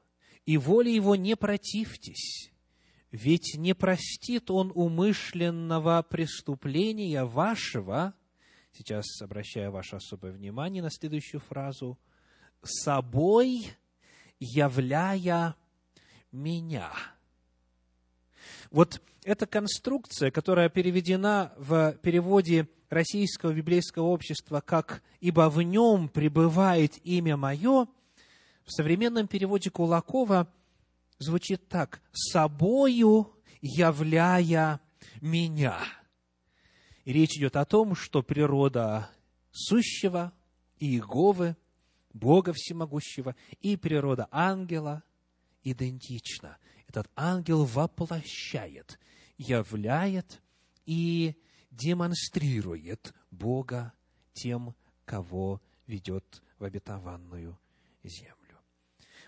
и 0.44 0.56
воле 0.56 0.94
его 0.94 1.16
не 1.16 1.36
противьтесь, 1.36 2.50
ведь 3.16 3.54
не 3.56 3.74
простит 3.74 4.50
он 4.50 4.70
умышленного 4.74 6.02
преступления 6.02 7.24
вашего, 7.24 8.12
сейчас 8.72 9.06
обращаю 9.22 9.72
ваше 9.72 9.96
особое 9.96 10.32
внимание 10.32 10.82
на 10.82 10.90
следующую 10.90 11.40
фразу, 11.40 11.98
собой 12.62 13.68
являя 14.38 15.56
меня. 16.30 16.92
Вот 18.70 19.00
эта 19.24 19.46
конструкция, 19.46 20.30
которая 20.30 20.68
переведена 20.68 21.54
в 21.56 21.94
переводе 22.02 22.68
Российского 22.90 23.54
библейского 23.54 24.08
общества 24.08 24.60
как 24.60 25.02
«Ибо 25.20 25.48
в 25.48 25.62
нем 25.62 26.10
пребывает 26.10 26.98
имя 27.02 27.38
мое», 27.38 27.86
в 28.66 28.72
современном 28.72 29.26
переводе 29.26 29.70
Кулакова 29.70 30.52
звучит 31.18 31.68
так 31.68 32.02
«собою 32.12 33.32
являя 33.60 34.80
меня». 35.20 35.78
И 37.04 37.12
речь 37.12 37.36
идет 37.36 37.56
о 37.56 37.64
том, 37.64 37.94
что 37.94 38.22
природа 38.22 39.10
сущего 39.52 40.32
Иеговы, 40.78 41.56
Бога 42.12 42.52
Всемогущего, 42.52 43.36
и 43.60 43.76
природа 43.76 44.28
ангела 44.30 45.04
идентична. 45.62 46.58
Этот 46.88 47.10
ангел 47.14 47.64
воплощает, 47.64 48.98
являет 49.38 50.42
и 50.84 51.36
демонстрирует 51.70 53.14
Бога 53.30 53.92
тем, 54.32 54.74
кого 55.04 55.60
ведет 55.86 56.42
в 56.58 56.64
обетованную 56.64 57.58
землю. 58.02 58.34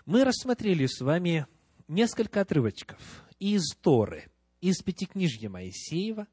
Мы 0.05 0.23
рассмотрели 0.23 0.85
с 0.85 1.01
вами 1.01 1.45
несколько 1.89 2.41
отрывочков 2.41 3.25
из 3.39 3.75
Торы, 3.81 4.29
из 4.61 4.81
Пятикнижья 4.81 5.49
Моисеева, 5.49 6.27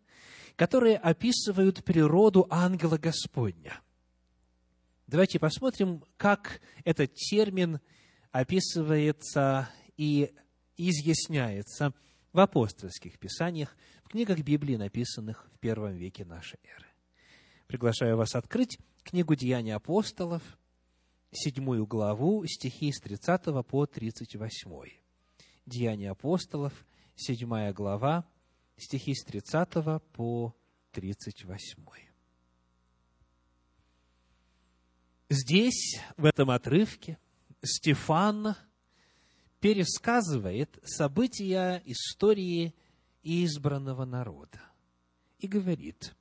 которые 0.54 0.96
описывают 0.96 1.82
природу 1.84 2.46
ангела 2.50 2.98
Господня. 2.98 3.80
Давайте 5.06 5.38
посмотрим, 5.38 6.04
как 6.16 6.60
этот 6.84 7.14
термин 7.14 7.80
описывается 8.30 9.68
и 9.96 10.32
изъясняется 10.76 11.94
в 12.32 12.38
апостольских 12.38 13.18
писаниях, 13.18 13.76
в 14.04 14.08
книгах 14.10 14.40
Библии, 14.40 14.76
написанных 14.76 15.48
в 15.54 15.58
первом 15.58 15.96
веке 15.96 16.24
нашей 16.24 16.58
эры. 16.64 16.86
Приглашаю 17.66 18.16
вас 18.16 18.34
открыть 18.34 18.78
книгу 19.02 19.34
«Деяния 19.34 19.74
апостолов», 19.74 20.42
седьмую 21.32 21.86
главу, 21.86 22.44
стихи 22.46 22.92
с 22.92 23.00
30 23.00 23.66
по 23.66 23.86
38. 23.86 25.05
Деяния 25.66 26.12
апостолов, 26.12 26.86
седьмая 27.16 27.72
глава, 27.72 28.24
стихи 28.76 29.14
с 29.14 29.24
30 29.24 30.02
по 30.12 30.54
38. 30.92 31.84
Здесь, 35.28 36.00
в 36.16 36.24
этом 36.24 36.50
отрывке, 36.50 37.18
Стефан 37.64 38.54
пересказывает 39.60 40.78
события 40.84 41.82
истории 41.84 42.74
избранного 43.24 44.04
народа 44.04 44.60
и 45.40 45.48
говорит, 45.48 46.14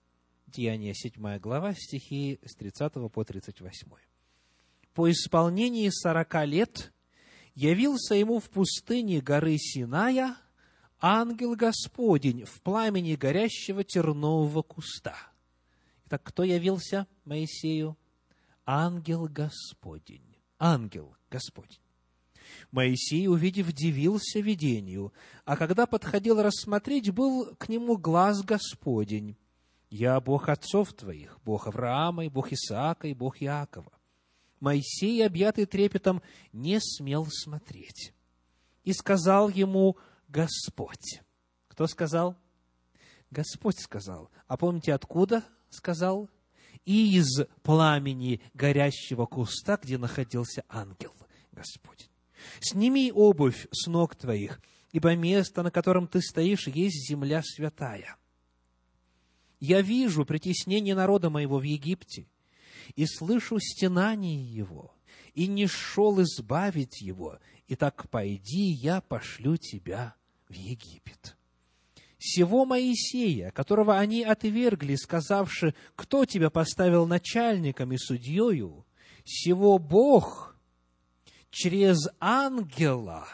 Деяния 0.48 0.94
7 0.96 1.38
глава, 1.38 1.74
стихи 1.74 2.40
с 2.44 2.56
30 2.56 2.94
по 3.12 3.24
38 3.24 3.88
по 4.96 5.12
исполнении 5.12 5.90
сорока 5.90 6.46
лет 6.46 6.94
явился 7.56 8.16
ему 8.16 8.40
в 8.40 8.50
пустыне 8.50 9.22
горы 9.22 9.58
Синая 9.58 10.38
ангел 11.00 11.56
Господень 11.56 12.46
в 12.46 12.62
пламени 12.62 13.16
горящего 13.16 13.84
тернового 13.84 14.62
куста. 14.62 15.16
Итак, 16.06 16.22
кто 16.24 16.44
явился 16.44 17.08
Моисею? 17.26 17.98
Ангел 18.66 19.28
Господень. 19.28 20.36
Ангел 20.60 21.16
Господень. 21.30 21.80
Моисей, 22.72 23.28
увидев, 23.28 23.72
дивился 23.72 24.40
видению, 24.40 25.14
а 25.46 25.58
когда 25.58 25.86
подходил 25.86 26.42
рассмотреть, 26.42 27.12
был 27.12 27.56
к 27.56 27.70
нему 27.70 27.98
глаз 27.98 28.44
Господень. 28.44 29.38
«Я 29.90 30.20
Бог 30.20 30.50
отцов 30.50 30.94
твоих, 30.94 31.40
Бог 31.46 31.68
Авраама, 31.68 32.26
и 32.26 32.30
Бог 32.30 32.52
Исаака, 32.52 33.08
и 33.08 33.14
Бог 33.14 33.42
Иакова». 33.42 33.92
Моисей, 34.66 35.24
объятый 35.24 35.68
трепетом, 35.68 36.24
не 36.52 36.80
смел 36.82 37.28
смотреть. 37.30 38.14
И 38.84 38.94
сказал 38.94 39.50
ему 39.50 39.96
Господь. 40.28 41.22
Кто 41.68 41.86
сказал? 41.86 42.36
Господь 43.30 43.80
сказал. 43.80 44.32
А 44.48 44.58
помните, 44.58 44.92
откуда 44.94 45.44
сказал? 45.70 46.30
из 46.86 47.46
пламени 47.64 48.42
горящего 48.54 49.26
куста, 49.26 49.80
где 49.82 49.98
находился 49.98 50.64
ангел 50.70 51.14
Господень. 51.52 52.10
Сними 52.60 53.12
обувь 53.12 53.68
с 53.72 53.88
ног 53.88 54.16
твоих, 54.16 54.62
ибо 54.92 55.16
место, 55.16 55.64
на 55.64 55.72
котором 55.72 56.08
ты 56.08 56.22
стоишь, 56.22 56.68
есть 56.68 57.10
земля 57.10 57.42
святая. 57.44 58.18
Я 59.60 59.82
вижу 59.82 60.26
притеснение 60.26 60.94
народа 60.94 61.32
моего 61.32 61.58
в 61.58 61.64
Египте, 61.64 62.28
и 62.96 63.06
слышу 63.06 63.60
стенание 63.60 64.44
его, 64.44 64.94
и 65.34 65.48
не 65.48 65.68
шел 65.68 66.22
избавить 66.22 67.02
его, 67.02 67.40
и 67.68 67.76
так 67.76 68.10
пойди, 68.10 68.70
я 68.72 69.02
пошлю 69.02 69.58
тебя 69.58 70.16
в 70.48 70.54
Египет. 70.54 71.36
Сего 72.18 72.66
Моисея, 72.66 73.52
которого 73.52 73.98
они 73.98 74.24
отвергли, 74.24 74.96
сказавши, 74.96 75.76
кто 75.96 76.26
тебя 76.26 76.50
поставил 76.50 77.06
начальником 77.06 77.92
и 77.92 77.98
судьею, 77.98 78.86
сего 79.26 79.78
Бог 79.78 80.56
через 81.50 82.08
ангела, 82.20 83.28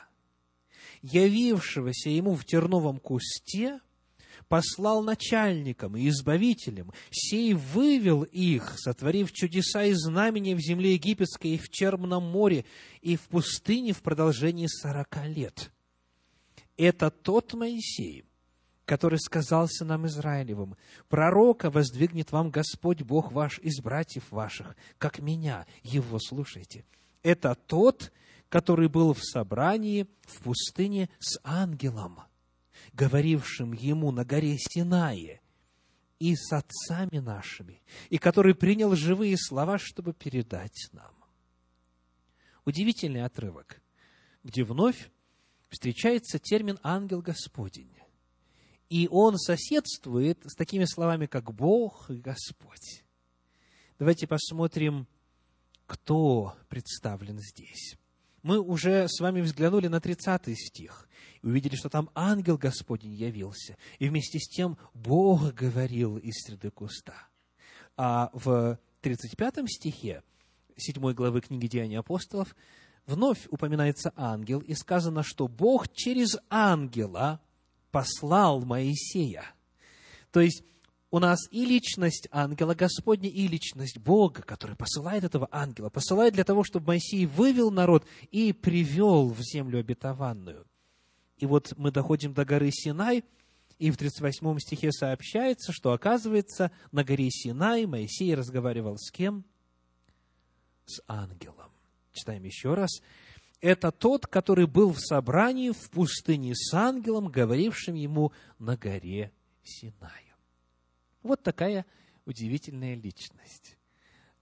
явившегося 1.02 2.10
ему 2.10 2.36
в 2.36 2.46
терновом 2.46 3.00
кусте, 3.00 3.80
послал 4.52 5.02
начальникам 5.02 5.96
и 5.96 6.10
избавителям, 6.10 6.92
сей 7.10 7.54
вывел 7.54 8.24
их, 8.24 8.74
сотворив 8.78 9.32
чудеса 9.32 9.86
и 9.86 9.94
знамения 9.94 10.58
в 10.58 10.60
земле 10.60 10.96
египетской 10.96 11.52
и 11.52 11.58
в 11.58 11.70
Черном 11.70 12.24
море, 12.24 12.66
и 13.02 13.16
в 13.16 13.22
пустыне 13.30 13.94
в 13.94 14.02
продолжении 14.02 14.68
сорока 14.68 15.26
лет. 15.26 15.72
Это 16.76 17.10
тот 17.12 17.54
Моисей, 17.54 18.26
который 18.84 19.20
сказал 19.20 19.70
сынам 19.70 20.06
Израилевым, 20.08 20.76
«Пророка 21.08 21.70
воздвигнет 21.70 22.34
вам 22.34 22.50
Господь 22.50 23.04
Бог 23.04 23.32
ваш 23.32 23.58
из 23.60 23.80
братьев 23.80 24.30
ваших, 24.32 24.76
как 24.98 25.20
меня, 25.20 25.66
его 25.82 26.20
слушайте». 26.20 26.84
Это 27.24 27.56
тот, 27.56 28.12
который 28.50 28.90
был 28.90 29.14
в 29.14 29.24
собрании 29.24 30.08
в 30.24 30.42
пустыне 30.44 31.10
с 31.20 31.40
ангелом– 31.42 32.20
говорившим 32.94 33.74
ему 33.74 34.12
на 34.12 34.26
горе 34.26 34.58
Синае, 34.58 35.42
и 36.20 36.36
с 36.36 36.54
отцами 36.54 37.18
нашими, 37.18 37.82
и 38.10 38.20
который 38.20 38.54
принял 38.54 38.96
живые 38.96 39.36
слова, 39.38 39.80
чтобы 39.80 40.14
передать 40.14 40.90
нам. 40.92 41.16
Удивительный 42.64 43.26
отрывок, 43.26 43.82
где 44.44 44.64
вновь 44.64 45.10
встречается 45.70 46.38
термин 46.38 46.78
«ангел 46.84 47.22
Господень». 47.22 47.92
И 48.90 49.08
он 49.10 49.38
соседствует 49.38 50.44
с 50.46 50.54
такими 50.54 50.86
словами, 50.86 51.26
как 51.26 51.54
«Бог» 51.54 52.12
и 52.12 52.18
«Господь». 52.18 53.04
Давайте 53.98 54.28
посмотрим, 54.28 55.08
кто 55.88 56.56
представлен 56.70 57.40
здесь. 57.40 57.96
Мы 58.44 58.60
уже 58.60 59.08
с 59.08 59.20
вами 59.20 59.42
взглянули 59.42 59.88
на 59.88 60.02
30 60.02 60.58
стих 60.58 61.08
и 61.42 61.48
увидели, 61.48 61.76
что 61.76 61.90
там 61.90 62.10
ангел 62.16 62.58
Господень 62.58 63.14
явился, 63.14 63.78
и 64.00 64.10
вместе 64.10 64.40
с 64.40 64.48
тем 64.50 64.78
Бог 64.94 65.54
говорил 65.54 66.18
из 66.18 66.36
среды 66.44 66.72
куста. 66.72 67.28
А 67.98 68.30
в 68.34 68.80
35 69.02 69.70
стихе 69.70 70.24
7 70.78 71.14
главы 71.14 71.42
книги 71.42 71.68
Деяний 71.68 72.00
апостолов 72.00 72.56
вновь 73.06 73.48
упоминается 73.50 74.14
ангел, 74.16 74.60
и 74.60 74.74
сказано, 74.74 75.24
что 75.24 75.48
Бог 75.48 75.92
через 75.94 76.38
ангела 76.50 77.42
послал 77.92 78.62
Моисея. 78.62 79.46
То 80.32 80.40
есть, 80.40 80.64
у 81.12 81.20
нас 81.20 81.40
и 81.52 81.66
личность 81.66 82.30
ангела 82.32 82.74
Господня, 82.74 83.30
и 83.30 83.46
личность 83.48 83.98
Бога, 83.98 84.42
который 84.42 84.78
посылает 84.78 85.26
этого 85.26 85.48
ангела, 85.52 85.90
посылает 85.90 86.34
для 86.34 86.46
того, 86.46 86.64
чтобы 86.64 86.88
Моисей 86.88 87.26
вывел 87.26 87.70
народ 87.70 88.06
и 88.32 88.54
привел 88.54 89.30
в 89.30 89.42
землю 89.42 89.82
обетованную. 89.82 90.66
И 91.38 91.46
вот 91.46 91.74
мы 91.76 91.92
доходим 91.92 92.34
до 92.34 92.46
горы 92.46 92.72
Синай, 92.72 93.26
и 93.78 93.92
в 93.92 93.98
38 93.98 94.60
стихе 94.60 94.92
сообщается, 94.92 95.74
что, 95.74 95.92
оказывается, 95.92 96.72
на 96.92 97.04
горе 97.04 97.30
Синай 97.30 97.86
Моисей 97.86 98.34
разговаривал 98.34 98.98
с 98.98 99.12
кем? 99.12 99.44
С 100.86 101.02
ангелом. 101.08 101.72
Читаем 102.14 102.44
еще 102.44 102.74
раз. 102.74 103.02
Это 103.60 103.92
тот, 103.92 104.28
который 104.28 104.66
был 104.66 104.94
в 104.94 105.00
собрании 105.00 105.72
в 105.72 105.90
пустыне 105.90 106.54
с 106.56 106.74
ангелом, 106.74 107.28
говорившим 107.28 107.96
ему 107.96 108.32
на 108.60 108.78
горе 108.78 109.32
Синай. 109.64 110.31
Вот 111.24 111.44
такая 111.44 111.86
удивительная 112.26 112.96
личность. 112.96 113.78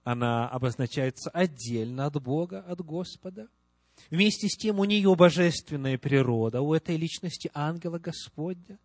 Она 0.02 0.48
обозначается 0.48 1.30
отдельно 1.30 2.06
от 2.06 2.22
Бога, 2.22 2.60
от 2.60 2.80
Господа– 2.80 3.48
Вместе 4.08 4.48
с 4.48 4.56
тем 4.56 4.78
у 4.78 4.84
нее 4.84 5.14
божественная 5.14 5.98
природа, 5.98 6.62
у 6.62 6.72
этой 6.72 6.96
личности 6.96 7.50
ангела 7.52 7.98
Господня. 7.98 8.78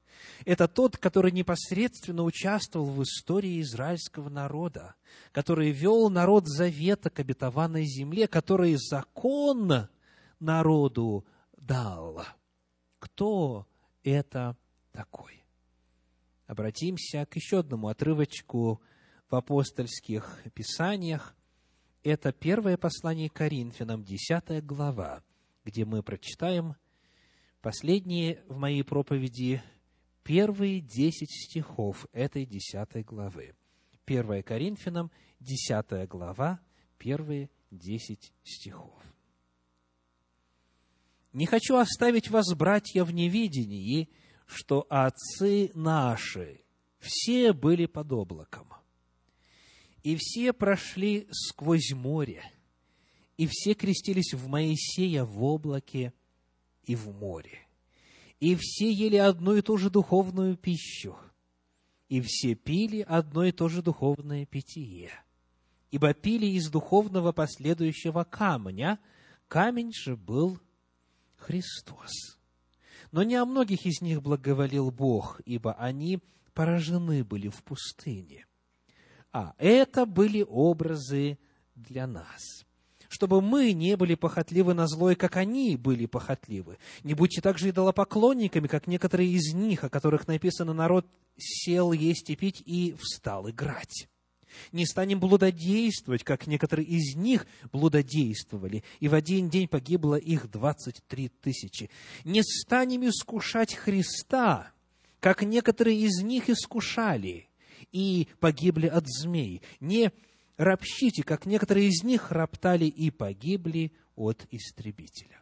Это 0.43 0.67
тот, 0.67 0.97
который 0.97 1.31
непосредственно 1.31 2.23
участвовал 2.23 2.88
в 2.88 3.01
истории 3.03 3.62
израильского 3.62 4.29
народа, 4.29 4.95
который 5.31 5.71
вел 5.71 6.10
народ 6.10 6.47
завета 6.47 7.10
к 7.10 7.19
обетованной 7.19 7.86
земле, 7.86 8.27
который 8.27 8.75
закон 8.75 9.88
народу 10.39 11.25
дал. 11.58 12.23
Кто 12.99 13.67
это 14.03 14.58
такой? 14.91 15.44
Обратимся 16.47 17.25
к 17.25 17.36
еще 17.36 17.60
одному 17.60 17.88
отрывочку 17.88 18.81
в 19.29 19.36
апостольских 19.36 20.41
писаниях. 20.53 21.36
Это 22.03 22.31
первое 22.31 22.77
послание 22.77 23.29
Коринфянам, 23.29 24.03
10 24.03 24.63
глава, 24.63 25.23
где 25.63 25.86
мы 25.86 26.03
прочитаем 26.03 26.75
последние 27.62 28.43
в 28.47 28.58
моей 28.58 28.84
проповеди 28.84 29.63
первые 30.23 30.81
десять 30.81 31.31
стихов 31.31 32.05
этой 32.12 32.45
десятой 32.45 33.03
главы. 33.03 33.55
1 34.05 34.43
Коринфянам, 34.43 35.12
10 35.39 36.08
глава, 36.08 36.60
первые 36.99 37.49
десять 37.71 38.34
стихов. 38.43 38.93
«Не 41.34 41.47
хочу 41.47 41.75
оставить 41.75 42.29
вас, 42.29 42.53
братья, 42.55 43.03
в 43.03 43.13
невидении, 43.13 44.10
что 44.45 44.86
отцы 44.89 45.71
наши 45.73 46.62
все 46.99 47.53
были 47.53 47.86
под 47.86 48.12
облаком, 48.12 48.67
и 50.03 50.15
все 50.17 50.53
прошли 50.53 51.27
сквозь 51.31 51.91
море, 51.91 52.43
и 53.38 53.47
все 53.47 53.73
крестились 53.73 54.34
в 54.34 54.47
Моисея 54.47 55.23
в 55.23 55.43
облаке 55.43 56.13
и 56.84 56.95
в 56.95 57.10
море, 57.15 57.60
и 58.39 58.55
все 58.55 58.91
ели 58.91 59.17
одну 59.17 59.55
и 59.55 59.62
ту 59.62 59.77
же 59.77 59.89
духовную 59.89 60.58
пищу, 60.58 61.17
и 62.10 62.21
все 62.21 62.55
пили 62.55 63.01
одно 63.01 63.45
и 63.45 63.51
то 63.51 63.67
же 63.67 63.81
духовное 63.81 64.45
питье, 64.45 65.12
ибо 65.91 66.13
пили 66.13 66.45
из 66.45 66.69
духовного 66.69 67.31
последующего 67.31 68.23
камня, 68.23 68.99
камень 69.47 69.91
же 69.93 70.15
был 70.15 70.60
Христос. 71.36 72.35
Но 73.15 73.23
не 73.23 73.36
о 73.36 73.45
многих 73.45 73.86
из 73.86 74.01
них 74.01 74.21
благоволил 74.21 74.91
Бог, 74.91 75.39
ибо 75.45 75.71
они 75.75 76.19
поражены 76.54 77.23
были 77.23 77.47
в 77.47 77.63
пустыне. 77.63 78.45
А 79.32 79.54
это 79.58 80.06
были 80.06 80.45
образы 80.45 81.39
для 81.75 82.08
нас, 82.08 82.65
чтобы 83.08 83.41
мы 83.41 83.71
не 83.71 83.95
были 83.95 84.15
похотливы 84.15 84.73
на 84.73 84.86
злое, 84.88 85.15
как 85.15 85.38
они 85.38 85.78
были 85.78 86.08
похотливы. 86.08 86.78
Не 87.06 87.13
будьте 87.13 87.39
также 87.39 87.69
идолопоклонниками, 87.69 88.67
как 88.67 88.86
некоторые 88.86 89.30
из 89.30 89.54
них, 89.54 89.86
о 89.86 89.89
которых 89.89 90.28
написано 90.28 90.73
«народ 90.73 91.08
сел 91.38 91.93
есть 91.93 92.30
и 92.30 92.36
пить 92.36 92.62
и 92.65 92.97
встал 92.99 93.49
играть». 93.49 94.10
Не 94.71 94.85
станем 94.85 95.19
блудодействовать, 95.19 96.23
как 96.23 96.47
некоторые 96.47 96.87
из 96.87 97.15
них 97.15 97.45
блудодействовали, 97.71 98.83
и 98.99 99.07
в 99.07 99.13
один 99.13 99.49
день 99.49 99.67
погибло 99.67 100.15
их 100.15 100.49
двадцать 100.49 101.03
три 101.07 101.29
тысячи. 101.29 101.89
Не 102.23 102.43
станем 102.43 103.07
искушать 103.07 103.75
Христа, 103.75 104.71
как 105.19 105.41
некоторые 105.41 105.99
из 105.99 106.21
них 106.21 106.49
искушали, 106.49 107.49
и 107.91 108.27
погибли 108.39 108.87
от 108.87 109.05
змей. 109.07 109.61
Не 109.79 110.11
ропщите, 110.57 111.23
как 111.23 111.45
некоторые 111.45 111.87
из 111.87 112.03
них 112.03 112.31
роптали 112.31 112.85
и 112.85 113.09
погибли 113.11 113.91
от 114.15 114.45
истребителя. 114.51 115.41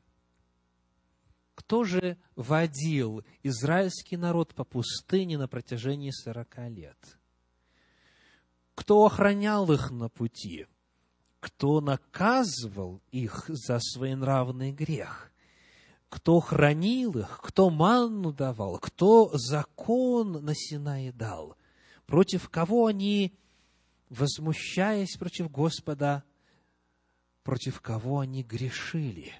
Кто 1.55 1.83
же 1.83 2.17
водил 2.35 3.23
израильский 3.43 4.17
народ 4.17 4.55
по 4.55 4.63
пустыне 4.63 5.37
на 5.37 5.47
протяжении 5.47 6.09
сорока 6.09 6.67
лет? 6.67 6.97
Кто 8.75 9.05
охранял 9.05 9.71
их 9.71 9.91
на 9.91 10.09
пути, 10.09 10.67
кто 11.39 11.81
наказывал 11.81 13.01
их 13.11 13.45
за 13.47 13.79
своенравный 13.79 14.71
грех, 14.71 15.31
кто 16.09 16.39
хранил 16.39 17.17
их, 17.17 17.39
кто 17.41 17.69
манну 17.69 18.31
давал, 18.31 18.79
кто 18.79 19.31
закон 19.33 20.43
на 20.43 20.53
Синае 20.55 21.11
дал, 21.11 21.55
против 22.05 22.49
кого 22.49 22.87
они, 22.87 23.37
возмущаясь 24.09 25.17
против 25.17 25.51
Господа, 25.51 26.23
против 27.43 27.81
кого 27.81 28.19
они 28.19 28.43
грешили. 28.43 29.33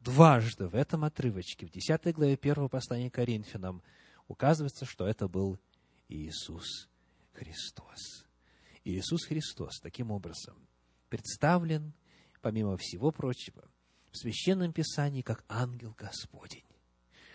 Дважды 0.00 0.68
в 0.68 0.74
этом 0.74 1.04
отрывочке, 1.04 1.66
в 1.66 1.70
10 1.70 2.14
главе 2.14 2.38
1 2.40 2.68
послания 2.68 3.10
Коринфянам, 3.10 3.82
указывается, 4.28 4.84
что 4.84 5.06
это 5.06 5.28
был 5.28 5.58
Иисус 6.08 6.88
Христос. 7.32 8.23
Иисус 8.84 9.24
Христос 9.24 9.80
таким 9.80 10.10
образом 10.10 10.56
представлен, 11.08 11.94
помимо 12.42 12.76
всего 12.76 13.10
прочего, 13.10 13.70
в 14.10 14.18
Священном 14.18 14.72
Писании 14.72 15.22
как 15.22 15.44
ангел 15.48 15.94
Господень, 15.98 16.64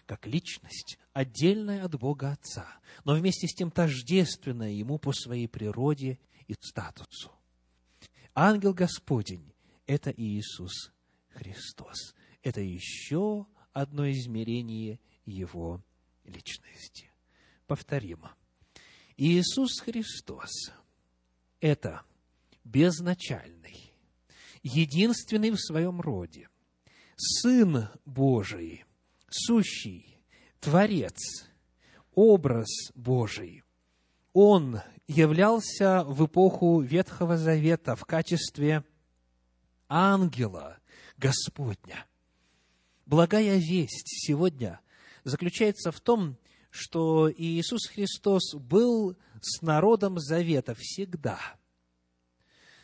как 0.06 0.28
личность, 0.28 0.98
отдельная 1.14 1.84
от 1.84 2.00
Бога 2.00 2.32
Отца, 2.32 2.68
но 3.04 3.16
вместе 3.16 3.48
с 3.48 3.54
тем 3.54 3.72
тождественная 3.72 4.72
Ему 4.72 5.00
по 5.00 5.12
своей 5.12 5.48
природе 5.48 6.20
и 6.48 6.56
статусу. 6.60 7.32
Ангел 8.34 8.74
Господень– 8.74 9.54
это 9.88 10.12
Иисус 10.16 10.92
Христос. 11.30 12.16
Это 12.44 12.62
еще 12.62 13.48
одно 13.74 14.10
измерение 14.10 15.00
Его 15.26 15.84
личности. 16.24 17.12
Повторимо. 17.68 18.36
Иисус 19.18 19.82
Христос 19.82 20.72
это 21.62 22.04
безначальный, 22.63 23.93
единственный 24.63 25.52
в 25.52 25.60
своем 25.60 26.02
роде, 26.02 26.50
Сын 27.17 27.89
Божий, 28.06 28.86
сущий, 29.30 30.22
Творец, 30.60 31.17
образ 32.13 32.69
Божий. 32.95 33.63
Он 34.34 34.82
являлся 35.08 36.04
в 36.06 36.26
эпоху 36.26 36.82
Ветхого 36.82 37.38
Завета 37.38 37.95
в 37.95 38.06
качестве 38.06 38.86
ангела 39.89 40.78
Господня. 41.17 42.06
Благая 43.06 43.58
весть 43.58 44.08
сегодня 44.26 44.80
заключается 45.24 45.91
в 45.91 46.00
том, 46.00 46.38
что 46.69 47.32
Иисус 47.32 47.88
Христос 47.88 48.53
был 48.55 49.17
с 49.41 49.62
народом 49.62 50.19
завета 50.19 50.75
всегда, 50.77 51.39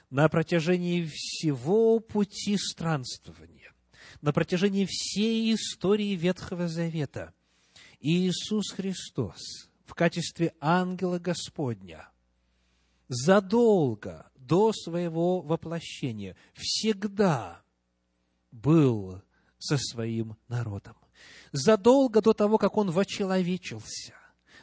на 0.10 0.30
протяжении 0.30 1.06
всего 1.06 2.00
пути 2.00 2.58
странствования, 2.58 3.74
на 4.22 4.34
протяжении 4.34 4.86
всей 4.86 5.54
истории 5.54 6.16
Ветхого 6.16 6.68
Завета. 6.68 7.34
Иисус 8.00 8.72
Христос 8.72 9.70
в 9.84 9.94
качестве 9.94 10.54
ангела 10.60 11.20
Господня 11.20 12.10
задолго 13.08 14.32
до 14.36 14.74
своего 14.74 15.42
воплощения 15.42 16.36
всегда 16.54 17.64
был 18.52 19.22
со 19.58 19.78
своим 19.78 20.38
народом 20.48 20.96
задолго 21.56 22.22
до 22.22 22.34
того, 22.34 22.58
как 22.58 22.78
он 22.78 22.92
вочеловечился, 22.92 24.14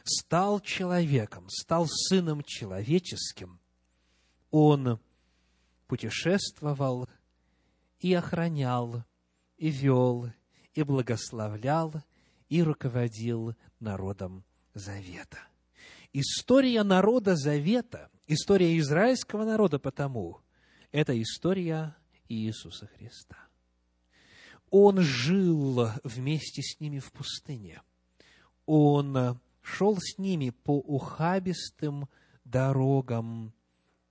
стал 0.03 0.59
человеком, 0.59 1.49
стал 1.49 1.87
сыном 1.87 2.43
человеческим, 2.43 3.59
он 4.51 4.99
путешествовал 5.87 7.09
и 7.99 8.13
охранял, 8.13 9.03
и 9.57 9.69
вел, 9.69 10.29
и 10.73 10.83
благословлял, 10.83 11.93
и 12.49 12.61
руководил 12.61 13.55
народом 13.79 14.43
Завета. 14.75 15.39
История 16.13 16.83
народа 16.83 17.35
Завета, 17.35 18.09
история 18.27 18.77
израильского 18.79 19.45
народа 19.45 19.79
потому, 19.79 20.41
это 20.91 21.19
история 21.19 21.95
Иисуса 22.27 22.87
Христа. 22.87 23.42
Он 24.75 25.01
жил 25.01 25.87
вместе 26.03 26.63
с 26.63 26.79
ними 26.79 26.97
в 26.97 27.11
пустыне. 27.11 27.83
Он 28.65 29.39
шел 29.61 29.95
с 29.99 30.17
ними 30.17 30.49
по 30.49 30.79
ухабистым 30.79 32.09
дорогам 32.43 33.53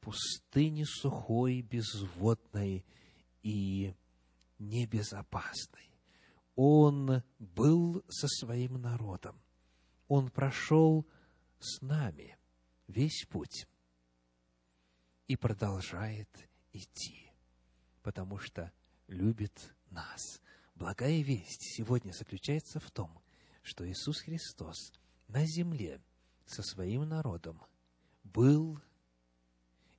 пустыни 0.00 0.84
сухой, 0.84 1.62
безводной 1.62 2.86
и 3.42 3.92
небезопасной. 4.60 5.90
Он 6.54 7.24
был 7.40 8.04
со 8.08 8.28
своим 8.28 8.80
народом. 8.80 9.42
Он 10.06 10.30
прошел 10.30 11.04
с 11.58 11.80
нами 11.80 12.38
весь 12.86 13.26
путь 13.28 13.66
и 15.26 15.34
продолжает 15.34 16.28
идти, 16.72 17.32
потому 18.04 18.38
что 18.38 18.70
любит 19.08 19.74
нас. 19.90 20.40
Благая 20.82 21.22
весть 21.22 21.62
сегодня 21.76 22.10
заключается 22.10 22.80
в 22.80 22.90
том, 22.90 23.22
что 23.62 23.88
Иисус 23.88 24.18
Христос 24.22 24.92
на 25.28 25.46
земле 25.46 26.00
со 26.44 26.60
своим 26.64 27.08
народом 27.08 27.62
был, 28.24 28.80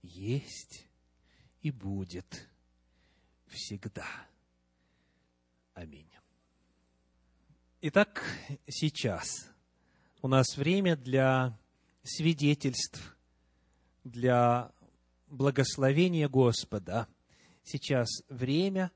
есть 0.02 0.86
и 1.62 1.72
будет 1.72 2.50
всегда. 3.48 4.06
Аминь. 5.74 6.12
Итак, 7.80 8.22
сейчас 8.67 9.50
у 10.22 10.28
нас 10.28 10.58
время 10.58 10.98
для 10.98 11.58
свидетельств 12.04 13.17
для 14.04 14.74
благословения 15.28 16.28
Господа, 16.28 17.08
сейчас 17.63 18.10
время 18.28 18.91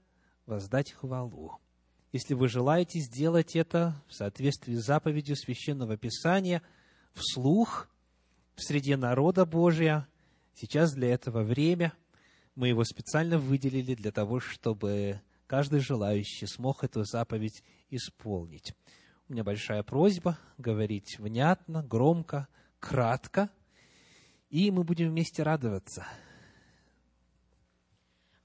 воздать 0.46 0.92
хвалу. 0.92 1.62
Если 2.14 2.34
вы 2.34 2.48
желаете 2.48 3.00
сделать 3.00 3.56
это 3.56 4.02
в 4.08 4.14
соответствии 4.14 4.76
с 4.76 4.86
заповедью 4.86 5.36
Священного 5.36 5.98
Писания, 5.98 6.62
вслух, 7.14 7.90
в 8.56 8.64
среде 8.64 8.96
народа 8.96 9.46
Божия, 9.46 10.08
сейчас 10.56 10.94
для 10.94 11.14
этого 11.14 11.44
время. 11.44 11.94
Мы 12.56 12.70
его 12.70 12.84
специально 12.84 13.38
выделили 13.38 13.94
для 13.94 14.12
того, 14.12 14.40
чтобы 14.40 15.22
каждый 15.46 15.80
желающий 15.80 16.48
смог 16.48 16.84
эту 16.84 17.04
заповедь 17.04 17.64
исполнить. 17.90 18.74
У 19.28 19.34
меня 19.34 19.44
большая 19.44 19.84
просьба 19.84 20.40
говорить 20.58 21.20
внятно, 21.20 21.84
громко, 21.84 22.48
кратко, 22.80 23.52
и 24.50 24.72
мы 24.72 24.84
будем 24.84 25.10
вместе 25.10 25.44
радоваться– 25.44 26.08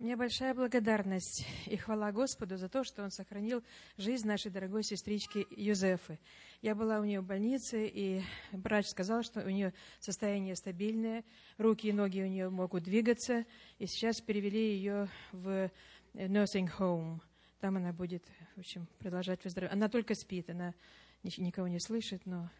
меня 0.02 0.16
большая 0.16 0.52
благодарность 0.52 1.46
и 1.66 1.76
хвала 1.76 2.10
Господу 2.10 2.56
за 2.56 2.68
то, 2.68 2.82
что 2.82 3.04
Он 3.04 3.12
сохранил 3.12 3.62
жизнь 3.96 4.26
нашей 4.26 4.50
дорогой 4.50 4.82
сестрички 4.82 5.46
Юзефы. 5.50 6.18
Я 6.60 6.74
была 6.74 6.98
у 6.98 7.04
нее 7.04 7.20
в 7.20 7.24
больнице, 7.24 7.86
и 7.86 8.20
врач 8.50 8.88
сказал, 8.88 9.22
что 9.22 9.42
у 9.42 9.48
нее 9.48 9.72
состояние 10.00 10.56
стабильное, 10.56 11.24
руки 11.56 11.86
и 11.86 11.92
ноги 11.92 12.20
у 12.20 12.26
нее 12.26 12.50
могут 12.50 12.82
двигаться, 12.82 13.46
и 13.78 13.86
сейчас 13.86 14.20
перевели 14.20 14.74
ее 14.74 15.08
в 15.30 15.70
nursing 16.14 16.68
home. 16.76 17.20
Там 17.60 17.76
она 17.76 17.92
будет, 17.92 18.24
в 18.56 18.58
общем, 18.58 18.88
продолжать 18.98 19.44
выздоровлять. 19.44 19.72
Она 19.72 19.88
только 19.88 20.16
спит, 20.16 20.50
она 20.50 20.74
никого 21.22 21.68
не 21.68 21.78
слышит, 21.78 22.26
но, 22.26 22.50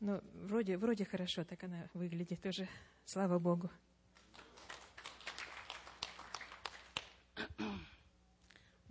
но 0.00 0.20
вроде, 0.34 0.76
вроде 0.76 1.04
хорошо 1.04 1.44
так 1.44 1.62
она 1.62 1.88
выглядит 1.94 2.42
тоже, 2.42 2.68
слава 3.04 3.38
Богу. 3.38 3.70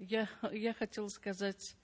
Я, 0.10 0.28
я 0.52 0.74
хотела 0.74 1.08
сказать 1.08 1.78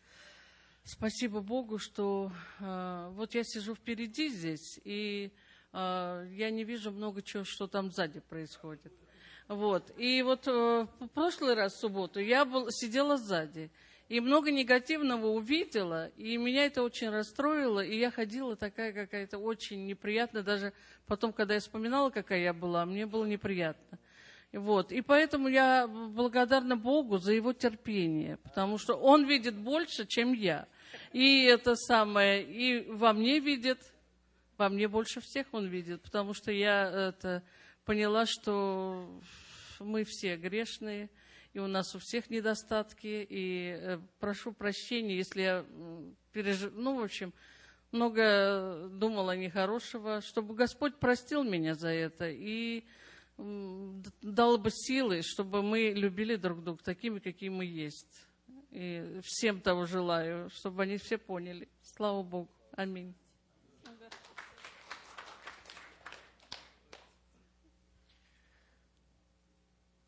спасибо 0.84 1.40
Богу, 1.40 1.78
что 1.78 2.34
э, 2.60 3.10
вот 3.14 3.34
я 3.34 3.44
сижу 3.46 3.76
впереди 3.76 4.28
здесь, 4.28 4.78
и 4.84 5.32
э, 5.72 6.28
я 6.32 6.50
не 6.50 6.66
вижу 6.66 6.92
много 6.92 7.22
чего, 7.22 7.46
что 7.46 7.68
там 7.68 7.92
сзади 7.94 8.20
происходит. 8.20 8.92
Вот. 9.48 9.94
И 9.98 10.22
вот 10.22 10.48
э, 10.48 10.52
в 11.00 11.08
прошлый 11.14 11.54
раз, 11.54 11.76
в 11.76 11.80
субботу, 11.80 12.20
я 12.20 12.44
был, 12.44 12.70
сидела 12.72 13.16
сзади, 13.16 13.72
и 14.10 14.20
много 14.20 14.52
негативного 14.52 15.28
увидела, 15.28 16.10
и 16.18 16.36
меня 16.36 16.66
это 16.66 16.84
очень 16.84 17.10
расстроило, 17.10 17.80
и 17.80 17.98
я 17.98 18.12
ходила 18.12 18.58
такая 18.58 18.92
какая-то 18.92 19.38
очень 19.38 19.86
неприятная, 19.86 20.44
даже 20.44 20.74
потом, 21.06 21.32
когда 21.32 21.54
я 21.54 21.62
вспоминала, 21.62 22.10
какая 22.10 22.42
я 22.42 22.54
была, 22.54 22.86
мне 22.86 23.06
было 23.06 23.24
неприятно. 23.24 23.98
Вот. 24.52 24.92
И 24.92 25.02
поэтому 25.02 25.48
я 25.48 25.88
благодарна 25.88 26.76
Богу 26.76 27.20
за 27.20 27.34
его 27.34 27.54
терпение, 27.54 28.38
потому 28.38 28.78
что 28.78 28.96
он 28.96 29.26
видит 29.26 29.56
больше, 29.56 30.08
чем 30.08 30.34
я. 30.34 30.68
И 31.14 31.44
это 31.44 31.76
самое, 31.76 32.44
и 32.44 32.90
во 32.90 33.14
мне 33.14 33.40
видит, 33.40 33.80
во 34.58 34.70
мне 34.70 34.88
больше 34.88 35.22
всех 35.22 35.48
он 35.52 35.68
видит, 35.68 36.02
потому 36.02 36.34
что 36.34 36.52
я 36.52 37.10
это 37.10 37.44
поняла, 37.86 38.26
что 38.26 39.08
мы 39.80 40.04
все 40.04 40.36
грешные, 40.36 41.10
и 41.54 41.60
у 41.60 41.68
нас 41.68 41.94
у 41.96 42.00
всех 42.00 42.30
недостатки, 42.30 43.28
и 43.30 43.76
э, 43.80 44.00
прошу 44.20 44.52
прощения, 44.52 45.16
если 45.16 45.42
я 45.42 45.66
пережив... 46.32 46.74
ну, 46.76 47.00
в 47.00 47.04
общем, 47.04 47.34
много 47.92 48.88
думала 48.92 49.36
нехорошего, 49.36 50.22
чтобы 50.22 50.54
Господь 50.56 50.96
простил 50.98 51.44
меня 51.44 51.76
за 51.76 51.90
это, 51.90 52.30
и 52.30 52.86
дал 54.22 54.58
бы 54.58 54.70
силы, 54.70 55.22
чтобы 55.22 55.64
мы 55.64 55.92
любили 55.96 56.36
друг 56.36 56.64
друга 56.64 56.84
такими, 56.84 57.20
какие 57.20 57.50
мы 57.50 57.66
есть. 57.66 58.28
И 58.72 59.20
всем 59.24 59.62
того 59.62 59.86
желаю, 59.86 60.50
чтобы 60.50 60.84
они 60.84 60.98
все 60.98 61.18
поняли. 61.18 61.68
Слава 61.82 62.22
Богу. 62.22 62.50
Аминь. 62.74 63.16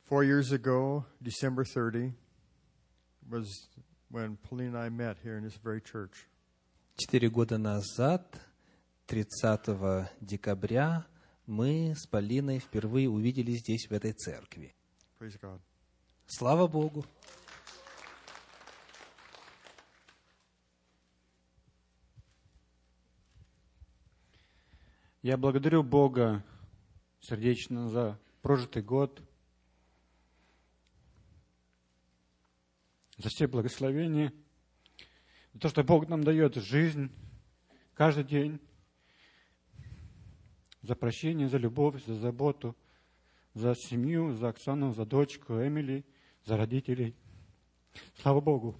Four 0.07 0.25
years 0.25 0.51
ago, 0.51 1.05
December 1.21 1.63
30, 1.63 2.13
was 3.29 3.69
when 4.09 4.35
Pauline 4.43 4.75
and 4.75 4.77
I 4.77 4.89
met 4.89 5.17
here 5.23 5.37
in 5.37 5.43
this 5.43 5.55
very 5.55 5.79
church. 5.79 6.27
Четыре 6.97 7.29
года 7.29 7.57
назад, 7.57 8.37
30 9.07 10.09
декабря, 10.19 11.05
мы 11.51 11.93
с 11.97 12.07
Полиной 12.07 12.59
впервые 12.59 13.09
увидели 13.09 13.51
здесь, 13.51 13.87
в 13.89 13.91
этой 13.91 14.13
церкви. 14.13 14.73
Слава 16.25 16.65
Богу! 16.65 17.05
Я 25.21 25.35
благодарю 25.35 25.83
Бога 25.83 26.41
сердечно 27.19 27.89
за 27.89 28.17
прожитый 28.41 28.81
год, 28.81 29.21
за 33.17 33.27
все 33.27 33.47
благословения, 33.47 34.33
за 35.51 35.59
то, 35.59 35.67
что 35.67 35.83
Бог 35.83 36.07
нам 36.07 36.23
дает 36.23 36.55
жизнь 36.55 37.11
каждый 37.93 38.23
день, 38.23 38.61
за 40.81 40.95
прощение, 40.95 41.47
за 41.47 41.57
любовь, 41.57 42.03
за 42.05 42.15
заботу, 42.15 42.75
за 43.53 43.75
семью, 43.75 44.33
за 44.33 44.49
Оксану, 44.49 44.93
за 44.93 45.05
дочку 45.05 45.53
Эмили, 45.53 46.05
за 46.45 46.57
родителей. 46.57 47.15
Слава 48.21 48.41
Богу! 48.41 48.75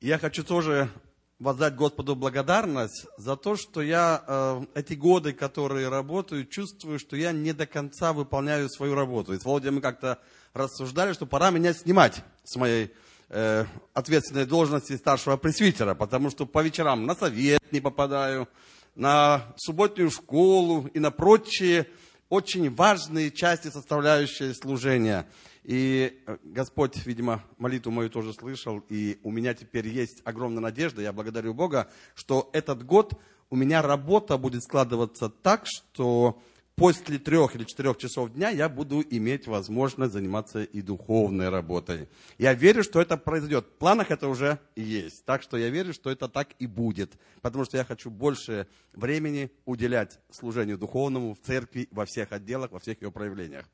Я 0.00 0.18
хочу 0.18 0.42
тоже 0.42 0.90
воздать 1.38 1.76
Господу 1.76 2.16
благодарность 2.16 3.06
за 3.16 3.36
то, 3.36 3.56
что 3.56 3.82
я 3.82 4.24
э, 4.26 4.64
эти 4.74 4.94
годы, 4.94 5.32
которые 5.32 5.88
работаю, 5.88 6.46
чувствую, 6.46 6.98
что 6.98 7.16
я 7.16 7.32
не 7.32 7.52
до 7.52 7.66
конца 7.66 8.12
выполняю 8.12 8.68
свою 8.68 8.94
работу. 8.94 9.32
И 9.32 9.38
с 9.38 9.44
Володей 9.44 9.70
мы 9.70 9.80
как-то 9.80 10.20
рассуждали, 10.54 11.12
что 11.12 11.26
пора 11.26 11.50
меня 11.50 11.72
снимать 11.72 12.24
с 12.44 12.56
моей 12.56 12.92
э, 13.32 13.64
ответственной 13.94 14.46
должности 14.46 14.96
старшего 14.96 15.36
пресвитера, 15.36 15.94
потому 15.94 16.30
что 16.30 16.46
по 16.46 16.62
вечерам 16.62 17.06
на 17.06 17.14
совет 17.14 17.60
не 17.72 17.80
попадаю, 17.80 18.48
на 18.94 19.54
субботнюю 19.56 20.10
школу 20.10 20.86
и 20.92 20.98
на 20.98 21.10
прочие 21.10 21.88
очень 22.28 22.74
важные 22.74 23.30
части, 23.30 23.68
составляющие 23.68 24.54
служения. 24.54 25.26
И 25.64 26.22
э, 26.26 26.38
Господь, 26.44 27.04
видимо, 27.06 27.42
молитву 27.58 27.90
мою 27.90 28.10
тоже 28.10 28.32
слышал, 28.34 28.82
и 28.88 29.18
у 29.22 29.30
меня 29.30 29.54
теперь 29.54 29.88
есть 29.88 30.20
огромная 30.24 30.60
надежда. 30.60 31.02
Я 31.02 31.12
благодарю 31.12 31.54
Бога, 31.54 31.90
что 32.14 32.50
этот 32.52 32.84
год 32.84 33.18
у 33.50 33.56
меня 33.56 33.82
работа 33.82 34.38
будет 34.38 34.62
складываться 34.62 35.28
так, 35.28 35.64
что 35.66 36.42
после 36.76 37.18
трех 37.18 37.54
или 37.54 37.64
четырех 37.64 37.98
часов 37.98 38.32
дня 38.32 38.50
я 38.50 38.68
буду 38.68 39.02
иметь 39.02 39.46
возможность 39.46 40.12
заниматься 40.12 40.62
и 40.62 40.82
духовной 40.82 41.48
работой. 41.48 42.08
Я 42.38 42.54
верю, 42.54 42.82
что 42.82 43.00
это 43.00 43.16
произойдет. 43.16 43.66
В 43.66 43.78
планах 43.78 44.10
это 44.10 44.28
уже 44.28 44.58
есть. 44.76 45.24
Так 45.24 45.42
что 45.42 45.56
я 45.56 45.70
верю, 45.70 45.92
что 45.92 46.10
это 46.10 46.28
так 46.28 46.48
и 46.58 46.66
будет. 46.66 47.18
Потому 47.40 47.64
что 47.64 47.76
я 47.76 47.84
хочу 47.84 48.10
больше 48.10 48.66
времени 48.92 49.50
уделять 49.64 50.18
служению 50.30 50.78
духовному 50.78 51.34
в 51.34 51.40
церкви, 51.40 51.88
во 51.90 52.06
всех 52.06 52.32
отделах, 52.32 52.72
во 52.72 52.78
всех 52.78 53.00
ее 53.02 53.12
проявлениях. 53.12 53.68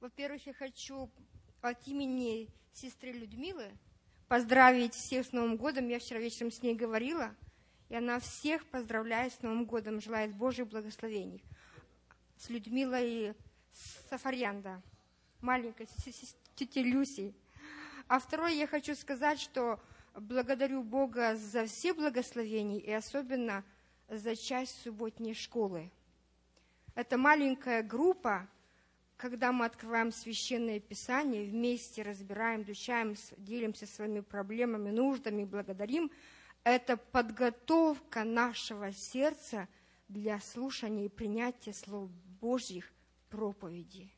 Во-первых, 0.00 0.46
я 0.46 0.52
хочу 0.52 1.10
от 1.62 1.88
имени 1.88 2.48
сестры 2.72 3.12
Людмилы 3.12 3.72
поздравить 4.28 4.94
всех 4.94 5.26
с 5.26 5.32
Новым 5.32 5.56
годом. 5.56 5.88
Я 5.88 5.98
вчера 5.98 6.20
вечером 6.20 6.50
с 6.50 6.62
ней 6.62 6.74
говорила, 6.74 7.34
и 7.88 7.96
она 7.96 8.18
всех 8.20 8.64
поздравляет 8.66 9.32
с 9.32 9.42
Новым 9.42 9.64
годом, 9.64 10.00
желает 10.00 10.34
Божьих 10.34 10.68
благословений. 10.68 11.42
С 12.36 12.48
Людмилой 12.48 13.34
Сафарьянда, 14.10 14.82
маленькой 15.40 15.88
тетей 16.54 16.84
Люси. 16.84 17.34
А 18.08 18.18
второе, 18.18 18.52
я 18.52 18.66
хочу 18.66 18.94
сказать, 18.94 19.40
что 19.40 19.80
благодарю 20.14 20.82
Бога 20.82 21.36
за 21.36 21.66
все 21.66 21.92
благословения 21.92 22.80
и 22.80 22.90
особенно 22.90 23.64
за 24.08 24.36
часть 24.36 24.82
субботней 24.82 25.34
школы. 25.34 25.90
Это 26.94 27.16
маленькая 27.18 27.82
группа, 27.82 28.48
когда 29.16 29.52
мы 29.52 29.64
открываем 29.64 30.12
священное 30.12 30.80
писание, 30.80 31.44
вместе 31.44 32.02
разбираем, 32.02 32.62
изучаем, 32.62 33.14
делимся 33.36 33.86
своими 33.86 34.20
проблемами, 34.20 34.90
нуждами, 34.90 35.44
благодарим, 35.44 36.10
это 36.64 36.96
подготовка 36.96 38.24
нашего 38.24 38.92
сердца 38.92 39.68
для 40.08 40.40
слушания 40.40 41.06
и 41.06 41.08
принятия 41.08 41.72
слов 41.72 42.10
Божьих 42.40 42.92
проповеди. 43.28 44.10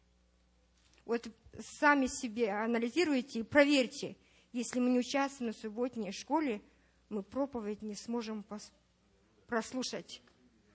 Вот 1.04 1.28
сами 1.60 2.06
себе 2.06 2.50
анализируйте 2.50 3.40
и 3.40 3.44
проверьте. 3.44 4.16
Если 4.52 4.80
мы 4.80 4.90
не 4.90 4.98
участвуем 4.98 5.52
на 5.52 5.56
субботней 5.56 6.12
школе, 6.12 6.62
мы 7.08 7.22
проповедь 7.22 7.82
не 7.82 7.94
сможем 7.94 8.44
прослушать. 9.46 10.22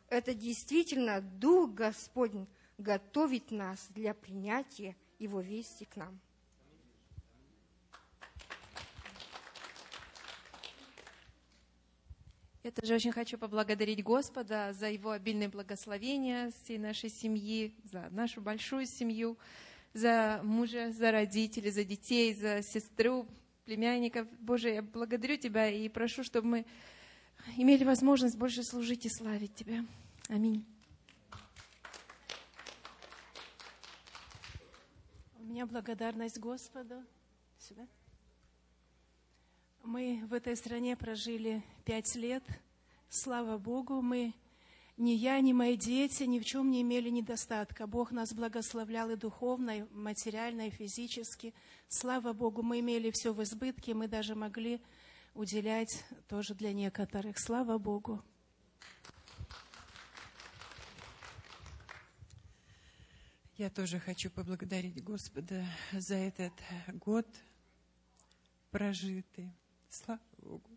Это 0.08 0.34
действительно 0.34 1.22
Дух 1.22 1.72
Господень 1.72 2.48
готовит 2.82 3.52
нас 3.52 3.88
для 3.90 4.14
принятия 4.14 4.96
Его 5.20 5.40
вести 5.40 5.86
к 5.86 5.96
нам. 5.96 6.20
Я 12.64 12.70
тоже 12.70 12.94
очень 12.94 13.12
хочу 13.12 13.40
поблагодарить 13.40 14.04
Господа 14.04 14.72
за 14.74 14.88
Его 14.90 15.12
обильное 15.12 15.50
благословение 15.50 16.52
всей 16.52 16.78
нашей 16.78 17.10
семьи, 17.10 17.74
за 17.84 18.08
нашу 18.12 18.42
большую 18.42 18.86
семью, 18.86 19.38
за 19.94 20.42
мужа, 20.44 20.92
за 20.92 21.12
родителей, 21.12 21.72
за 21.72 21.84
детей, 21.84 22.36
за 22.36 22.62
сестру, 22.62 23.28
племянников. 23.66 24.28
Боже, 24.40 24.70
я 24.70 24.82
благодарю 24.84 25.38
Тебя 25.38 25.70
и 25.70 25.90
прошу, 25.90 26.24
чтобы 26.24 26.48
мы 26.48 26.66
имели 27.58 27.84
возможность 27.84 28.38
больше 28.38 28.64
служить 28.64 29.08
и 29.08 29.10
славить 29.10 29.56
Тебя. 29.56 29.84
Аминь. 30.30 30.64
Меня 35.52 35.66
благодарность 35.66 36.40
Господу. 36.40 37.04
Сюда. 37.60 37.86
Мы 39.84 40.24
в 40.26 40.34
этой 40.34 40.56
стране 40.56 40.96
прожили 40.96 41.62
пять 41.84 42.16
лет. 42.16 42.42
Слава 43.10 43.58
Богу, 43.58 44.02
мы, 44.02 44.34
ни 44.96 45.12
я, 45.12 45.42
ни 45.42 45.52
мои 45.52 45.76
дети, 45.76 46.24
ни 46.24 46.40
в 46.40 46.46
чем 46.46 46.72
не 46.72 46.82
имели 46.82 47.10
недостатка. 47.10 47.86
Бог 47.86 48.14
нас 48.14 48.34
благословлял 48.34 49.10
и 49.10 49.18
духовно, 49.18 49.80
и 49.80 49.86
материально, 49.92 50.68
и 50.68 50.70
физически. 50.70 51.54
Слава 51.90 52.32
Богу, 52.32 52.64
мы 52.64 52.80
имели 52.80 53.12
все 53.12 53.34
в 53.34 53.44
избытке, 53.44 53.94
мы 53.94 54.08
даже 54.08 54.36
могли 54.36 54.82
уделять 55.34 56.06
тоже 56.30 56.56
для 56.56 56.72
некоторых. 56.72 57.38
Слава 57.38 57.78
Богу. 57.78 58.24
Я 63.58 63.70
тоже 63.70 64.00
хочу 64.00 64.32
поблагодарить 64.32 65.04
Господа 65.04 65.66
за 65.92 66.16
этот 66.16 66.54
год 66.88 67.28
прожитый. 68.72 69.52
Слава 69.90 70.22
Богу. 70.38 70.70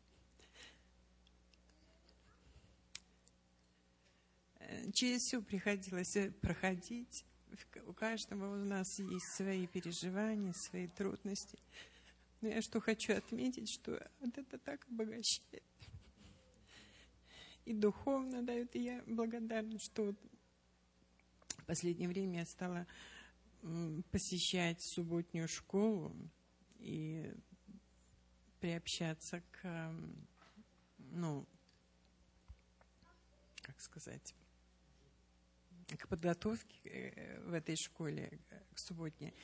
Через 4.93 5.23
все 5.23 5.41
приходилось 5.41 6.17
проходить. 6.41 7.25
У 7.87 7.93
каждого 7.93 8.53
у 8.53 8.65
нас 8.65 8.99
есть 8.99 9.29
свои 9.29 9.67
переживания, 9.69 10.53
свои 10.53 10.89
трудности. 10.89 11.59
Но 12.41 12.49
я 12.49 12.61
что 12.61 12.81
хочу 12.81 13.17
отметить, 13.17 13.71
что 13.71 14.05
это 14.21 14.59
так 14.59 14.85
обогащает. 14.89 15.63
И 17.65 17.73
духовно 17.73 18.43
дает. 18.43 18.75
И 18.75 18.81
я 18.81 19.03
благодарна, 19.07 19.79
что 19.79 20.07
вот 20.07 20.17
в 21.65 21.67
последнее 21.67 22.09
время 22.09 22.41
я 22.41 22.45
стала 22.47 22.87
посещать 24.11 24.83
субботнюю 24.83 25.49
школу. 25.49 26.15
И 26.79 27.33
приобщаться 28.61 29.43
к, 29.51 29.95
ну, 30.99 31.47
как 33.63 33.81
сказать, 33.81 34.35
к 35.99 36.09
подготовке 36.09 36.79
э, 36.85 37.41
в 37.47 37.53
этой 37.53 37.77
школе 37.77 38.41
э, 38.51 38.61
к 38.75 38.79
субботней. 38.79 39.35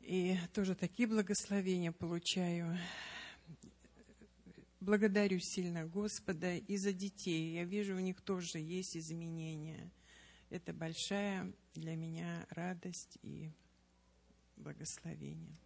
И 0.00 0.36
тоже 0.54 0.74
такие 0.74 1.08
благословения 1.08 1.92
получаю. 1.92 2.78
Благодарю 4.80 5.38
сильно 5.40 5.86
Господа 5.86 6.56
и 6.56 6.76
за 6.76 6.92
детей. 6.92 7.54
Я 7.54 7.64
вижу, 7.64 7.96
у 7.96 8.00
них 8.00 8.20
тоже 8.22 8.58
есть 8.58 8.96
изменения. 8.96 9.90
Это 10.50 10.72
большая 10.72 11.52
для 11.74 11.96
меня 11.96 12.46
радость 12.50 13.18
и 13.22 13.52
благословение. 14.56 15.56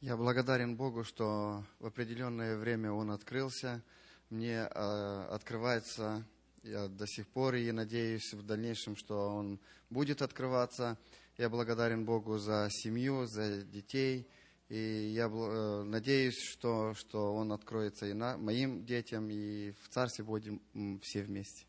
Я 0.00 0.16
благодарен 0.16 0.76
Богу, 0.76 1.02
что 1.02 1.64
в 1.78 1.86
определенное 1.86 2.56
время 2.58 2.92
Он 2.92 3.10
открылся. 3.10 3.82
Мне 4.28 4.68
э, 4.70 5.28
открывается 5.30 6.26
я 6.64 6.88
до 6.88 7.06
сих 7.06 7.28
пор 7.28 7.56
и 7.56 7.70
надеюсь 7.72 8.32
в 8.32 8.42
дальнейшем, 8.42 8.96
что 8.96 9.34
Он 9.34 9.60
будет 9.90 10.22
открываться. 10.22 10.98
Я 11.36 11.50
благодарен 11.50 12.06
Богу 12.06 12.38
за 12.38 12.68
семью, 12.70 13.26
за 13.26 13.62
детей. 13.62 14.26
И 14.70 15.12
я 15.14 15.26
э, 15.26 15.82
надеюсь, 15.82 16.38
что, 16.38 16.94
что 16.94 17.34
Он 17.34 17.52
откроется 17.52 18.06
и 18.06 18.14
на, 18.14 18.38
моим 18.38 18.84
детям, 18.86 19.28
и 19.28 19.72
в 19.72 19.88
Царстве 19.90 20.24
будем 20.24 20.60
все 21.02 21.22
вместе. 21.22 21.66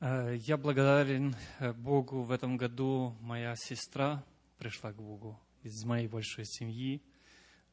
Э, 0.00 0.34
я 0.36 0.56
благодарен 0.56 1.36
э, 1.60 1.72
Богу. 1.72 2.22
В 2.22 2.32
этом 2.32 2.56
году 2.56 3.16
моя 3.20 3.54
сестра 3.56 4.24
пришла 4.58 4.92
к 4.92 4.96
Богу 4.96 5.38
из 5.62 5.84
моей 5.84 6.08
большой 6.08 6.46
семьи. 6.46 7.00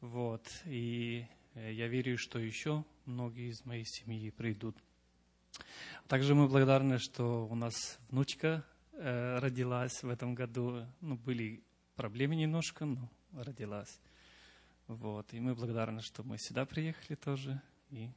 Вот. 0.01 0.47
И 0.65 1.26
я 1.55 1.88
верю, 1.88 2.17
что 2.19 2.38
еще 2.38 2.86
многие 3.05 3.49
из 3.49 3.65
моей 3.65 3.86
семьи 3.86 4.30
придут. 4.30 4.78
Также 6.07 6.36
мы 6.36 6.47
благодарны, 6.47 6.99
что 6.99 7.47
у 7.47 7.55
нас 7.55 7.74
внучка 8.09 8.63
родилась 8.97 10.03
в 10.03 10.09
этом 10.09 10.35
году. 10.35 10.85
Ну, 11.01 11.15
были 11.15 11.63
проблемы 11.95 12.35
немножко, 12.35 12.85
но 12.85 13.09
родилась. 13.33 13.99
Вот. 14.87 15.33
И 15.33 15.39
мы 15.39 15.55
благодарны, 15.55 16.01
что 16.01 16.23
мы 16.23 16.37
сюда 16.37 16.65
приехали 16.65 17.15
тоже. 17.15 17.61
И 17.89 18.09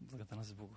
благодарность 0.00 0.54
Богу. 0.54 0.76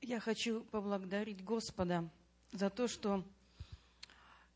Я 0.00 0.20
хочу 0.20 0.64
поблагодарить 0.64 1.44
Господа 1.44 2.08
за 2.52 2.70
то, 2.70 2.88
что 2.88 3.22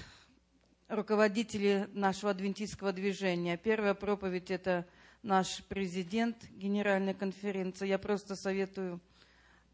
руководители 0.89 1.89
нашего 1.93 2.31
адвентистского 2.31 2.93
движения. 2.93 3.57
Первая 3.57 3.95
проповедь– 3.95 4.51
это 4.53 4.87
наш 5.23 5.63
президент 5.65 6.49
Генеральной 6.51 7.15
конференции. 7.15 7.89
Я 7.89 7.99
просто 7.99 8.37
советую 8.37 9.01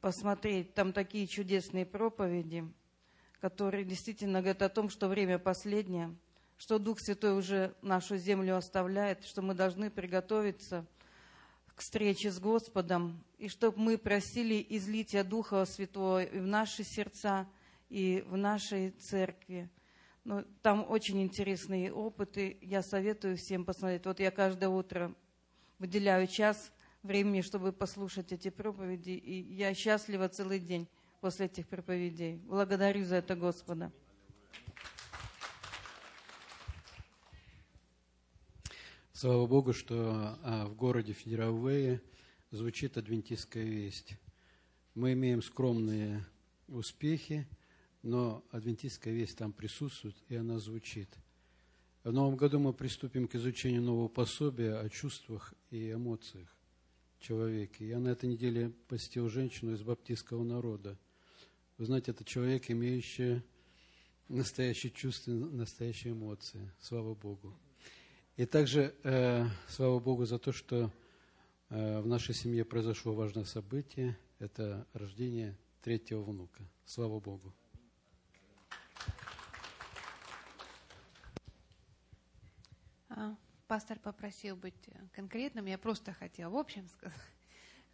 посмотреть. 0.00 0.74
Там 0.74 0.92
такие 0.92 1.26
чудесные 1.26 1.84
проповеди, 1.84 2.64
которые 3.40 3.84
действительно 3.84 4.40
говорят 4.40 4.62
о 4.62 4.68
том, 4.68 4.90
что 4.90 5.08
время 5.08 5.38
последнее, 5.38 6.14
что 6.58 6.78
Дух 6.78 7.00
Святой 7.00 7.36
уже 7.36 7.74
нашу 7.82 8.16
землю 8.16 8.56
оставляет, 8.56 9.24
что 9.24 9.42
мы 9.42 9.54
должны 9.54 9.90
приготовиться 9.90 10.86
к 11.74 11.80
встрече 11.80 12.30
с 12.30 12.38
Господом, 12.38 13.24
и 13.38 13.48
чтобы 13.48 13.78
мы 13.80 13.98
просили 13.98 14.64
излития 14.68 15.24
Духа 15.24 15.64
Святого 15.64 16.24
и 16.24 16.38
в 16.38 16.46
наши 16.46 16.84
сердца, 16.84 17.48
и 17.88 18.24
в 18.28 18.36
нашей 18.36 18.90
церкви– 18.90 19.68
ну, 20.24 20.44
там 20.62 20.84
очень 20.88 21.22
интересные 21.22 21.92
опыты. 21.92 22.58
Я 22.60 22.82
советую 22.82 23.36
всем 23.38 23.64
посмотреть. 23.64 24.04
Вот 24.04 24.20
я 24.20 24.30
каждое 24.30 24.68
утро 24.68 25.14
выделяю 25.78 26.26
час 26.26 26.72
времени, 27.02 27.40
чтобы 27.40 27.72
послушать 27.72 28.30
эти 28.30 28.50
проповеди. 28.50 29.10
И 29.10 29.54
я 29.54 29.72
счастлива 29.72 30.28
целый 30.28 30.58
день 30.58 30.86
после 31.20 31.46
этих 31.46 31.68
проповедей. 31.68 32.36
Благодарю 32.36 33.04
за 33.04 33.16
это 33.16 33.36
Господа. 33.36 33.92
Слава 39.12 39.46
Богу, 39.46 39.72
что 39.72 40.38
а, 40.42 40.66
в 40.66 40.74
городе 40.74 41.12
Федеравее 41.12 42.00
звучит 42.50 42.96
адвентистская 42.96 43.64
весть. 43.64 44.14
Мы 44.94 45.12
имеем 45.12 45.42
скромные 45.42 46.24
успехи– 46.68 47.46
но 48.02 48.44
адвентистская 48.50 49.12
весть 49.12 49.36
там 49.36 49.52
присутствует, 49.52 50.16
и 50.28 50.36
она 50.36 50.58
звучит. 50.58 51.08
В 52.02 52.12
новом 52.12 52.36
году 52.36 52.58
мы 52.58 52.72
приступим 52.72 53.28
к 53.28 53.34
изучению 53.34 53.82
нового 53.82 54.08
пособия 54.08 54.78
о 54.78 54.88
чувствах 54.88 55.52
и 55.70 55.92
эмоциях. 55.92 56.48
человеке. 57.18 57.86
Я 57.86 57.98
на 57.98 58.08
этой 58.08 58.30
неделе 58.30 58.70
посетил 58.88 59.28
женщину 59.28 59.74
из 59.74 59.82
баптистского 59.82 60.42
народа. 60.42 60.98
Вы 61.80 61.86
знаете, 61.86 62.10
это 62.10 62.26
человек, 62.26 62.70
имеющий 62.70 63.42
настоящие 64.28 64.92
чувства, 64.92 65.30
настоящие 65.30 66.12
эмоции. 66.12 66.70
Слава 66.78 67.14
Богу. 67.14 67.58
И 68.36 68.44
также 68.44 68.94
э, 69.02 69.46
слава 69.66 69.98
Богу 69.98 70.26
за 70.26 70.38
то, 70.38 70.52
что 70.52 70.92
э, 71.70 72.00
в 72.00 72.06
нашей 72.06 72.34
семье 72.34 72.66
произошло 72.66 73.14
важное 73.14 73.44
событие. 73.44 74.18
Это 74.40 74.86
рождение 74.92 75.56
третьего 75.80 76.22
внука. 76.22 76.62
Слава 76.84 77.18
Богу. 77.18 77.54
А, 83.08 83.34
пастор 83.68 83.98
попросил 84.00 84.54
быть 84.54 84.90
конкретным, 85.12 85.64
я 85.64 85.78
просто 85.78 86.12
хотела 86.12 86.50
в 86.50 86.56
общем 86.56 86.86
сказать. 86.88 87.39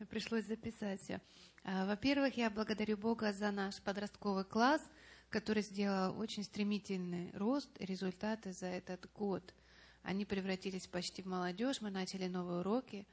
Пришлось 0.04 0.44
записать 0.44 1.00
все. 1.00 1.22
А, 1.64 1.86
во-первых, 1.86 2.36
я 2.36 2.50
благодарю 2.50 2.98
Бога 2.98 3.32
за 3.32 3.50
наш 3.50 3.80
подростковый 3.80 4.44
класс, 4.44 4.82
который 5.30 5.62
сделал 5.62 6.18
очень 6.18 6.44
стремительный 6.44 7.30
рост 7.32 7.70
и 7.78 7.86
результаты 7.86 8.52
за 8.52 8.66
этот 8.66 9.10
год. 9.14 9.54
Они 10.02 10.26
превратились 10.26 10.86
почти 10.86 11.22
в 11.22 11.26
молодежь, 11.26 11.80
мы 11.80 11.90
начали 11.90 12.28
новые 12.28 12.60
уроки, 12.60 13.06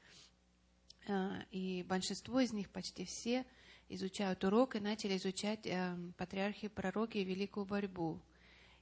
а, 1.08 1.42
и 1.50 1.82
большинство 1.88 2.38
из 2.40 2.52
них, 2.52 2.68
почти 2.68 3.06
все, 3.06 3.46
изучают 3.88 4.44
урок 4.44 4.76
и 4.76 4.80
начали 4.80 5.16
изучать 5.16 5.66
э, 5.66 5.96
патриархи, 6.18 6.68
пророки 6.68 7.16
и 7.18 7.24
великую 7.24 7.64
борьбу 7.64 8.20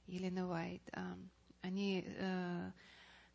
Елены 0.07 0.45
Уайт. 0.45 0.81
Они 1.61 2.03
э, 2.05 2.71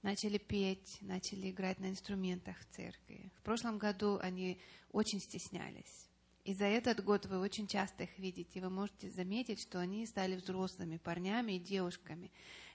начали 0.02 0.38
петь, 0.38 0.98
начали 1.00 1.50
играть 1.50 1.80
на 1.80 1.90
инструментах 1.90 2.56
в 2.58 2.74
церкви. 2.74 3.32
В 3.36 3.42
прошлом 3.42 3.78
году 3.78 4.18
они 4.22 4.60
очень 4.92 5.20
стеснялись. 5.20 6.08
И 6.44 6.54
за 6.54 6.64
этот 6.64 7.04
год 7.04 7.26
вы 7.26 7.40
очень 7.40 7.66
часто 7.66 8.04
их 8.04 8.18
видите. 8.18 8.60
Вы 8.60 8.70
можете 8.70 9.10
заметить, 9.10 9.60
что 9.60 9.80
они 9.80 10.06
стали 10.06 10.36
взрослыми 10.36 10.96
парнями 10.96 11.52
и 11.52 11.58
девушками. 11.58 12.30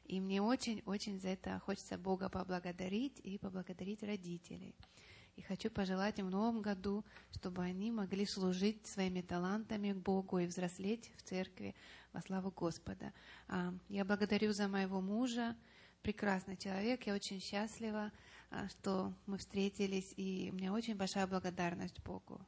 И 0.05 0.19
мне 0.19 0.41
очень-очень 0.41 1.19
за 1.19 1.29
это 1.29 1.59
хочется 1.59 1.97
Бога 1.97 2.29
поблагодарить 2.29 3.19
и 3.23 3.37
поблагодарить 3.37 4.03
родителей. 4.03 4.75
И 5.35 5.41
хочу 5.41 5.71
пожелать 5.71 6.19
им 6.19 6.27
в 6.27 6.29
новом 6.29 6.61
году, 6.61 7.03
чтобы 7.31 7.63
они 7.63 7.89
могли 7.89 8.25
служить 8.27 8.85
своими 8.85 9.21
талантами 9.21 9.93
Богу 9.93 10.37
и 10.37 10.45
взрослеть 10.45 11.11
в 11.17 11.23
церкви 11.23 11.73
во 12.11 12.21
славу 12.21 12.51
Господа. 12.51 13.11
Я 13.89 14.05
благодарю 14.05 14.53
за 14.53 14.67
моего 14.67 15.01
мужа, 15.01 15.55
прекрасный 16.03 16.57
человек. 16.57 17.07
Я 17.07 17.15
очень 17.15 17.41
счастлива, 17.41 18.11
а, 18.51 18.67
что 18.67 19.13
мы 19.25 19.37
встретились, 19.37 20.13
и 20.17 20.49
у 20.51 20.55
меня 20.55 20.73
очень 20.73 20.95
большая 20.95 21.25
благодарность 21.25 21.99
Богу. 22.03 22.39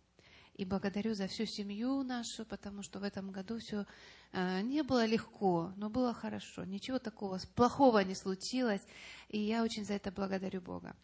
И 0.54 0.66
благодарю 0.66 1.16
за 1.16 1.28
всю 1.28 1.46
семью 1.46 2.04
нашу, 2.04 2.46
потому 2.46 2.84
что 2.84 3.00
в 3.00 3.04
этом 3.04 3.32
году 3.32 3.60
все 3.60 3.86
а, 4.34 4.62
не 4.62 4.84
было 4.84 5.06
легко, 5.06 5.74
но 5.78 5.90
было 5.90 6.14
хорошо. 6.14 6.66
Ничего 6.66 7.00
такого 7.00 7.40
плохого 7.56 8.00
не 8.00 8.14
случилось, 8.14 8.82
и 9.30 9.40
я 9.40 9.64
очень 9.64 9.86
за 9.86 9.94
это 9.94 10.12
благодарю 10.12 10.62
Бога. 10.62 10.96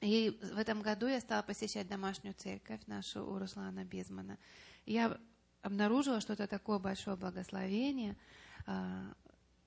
И 0.00 0.38
в 0.54 0.58
этом 0.58 0.82
году 0.82 1.06
я 1.06 1.20
стала 1.20 1.42
посещать 1.42 1.88
домашнюю 1.88 2.34
церковь 2.34 2.80
нашу 2.86 3.24
у 3.26 3.38
Руслана 3.38 3.84
Безмана. 3.84 4.38
Я 4.86 5.18
обнаружила, 5.62 6.20
что 6.20 6.34
это 6.34 6.46
такое 6.46 6.78
большое 6.78 7.16
благословение. 7.16 8.16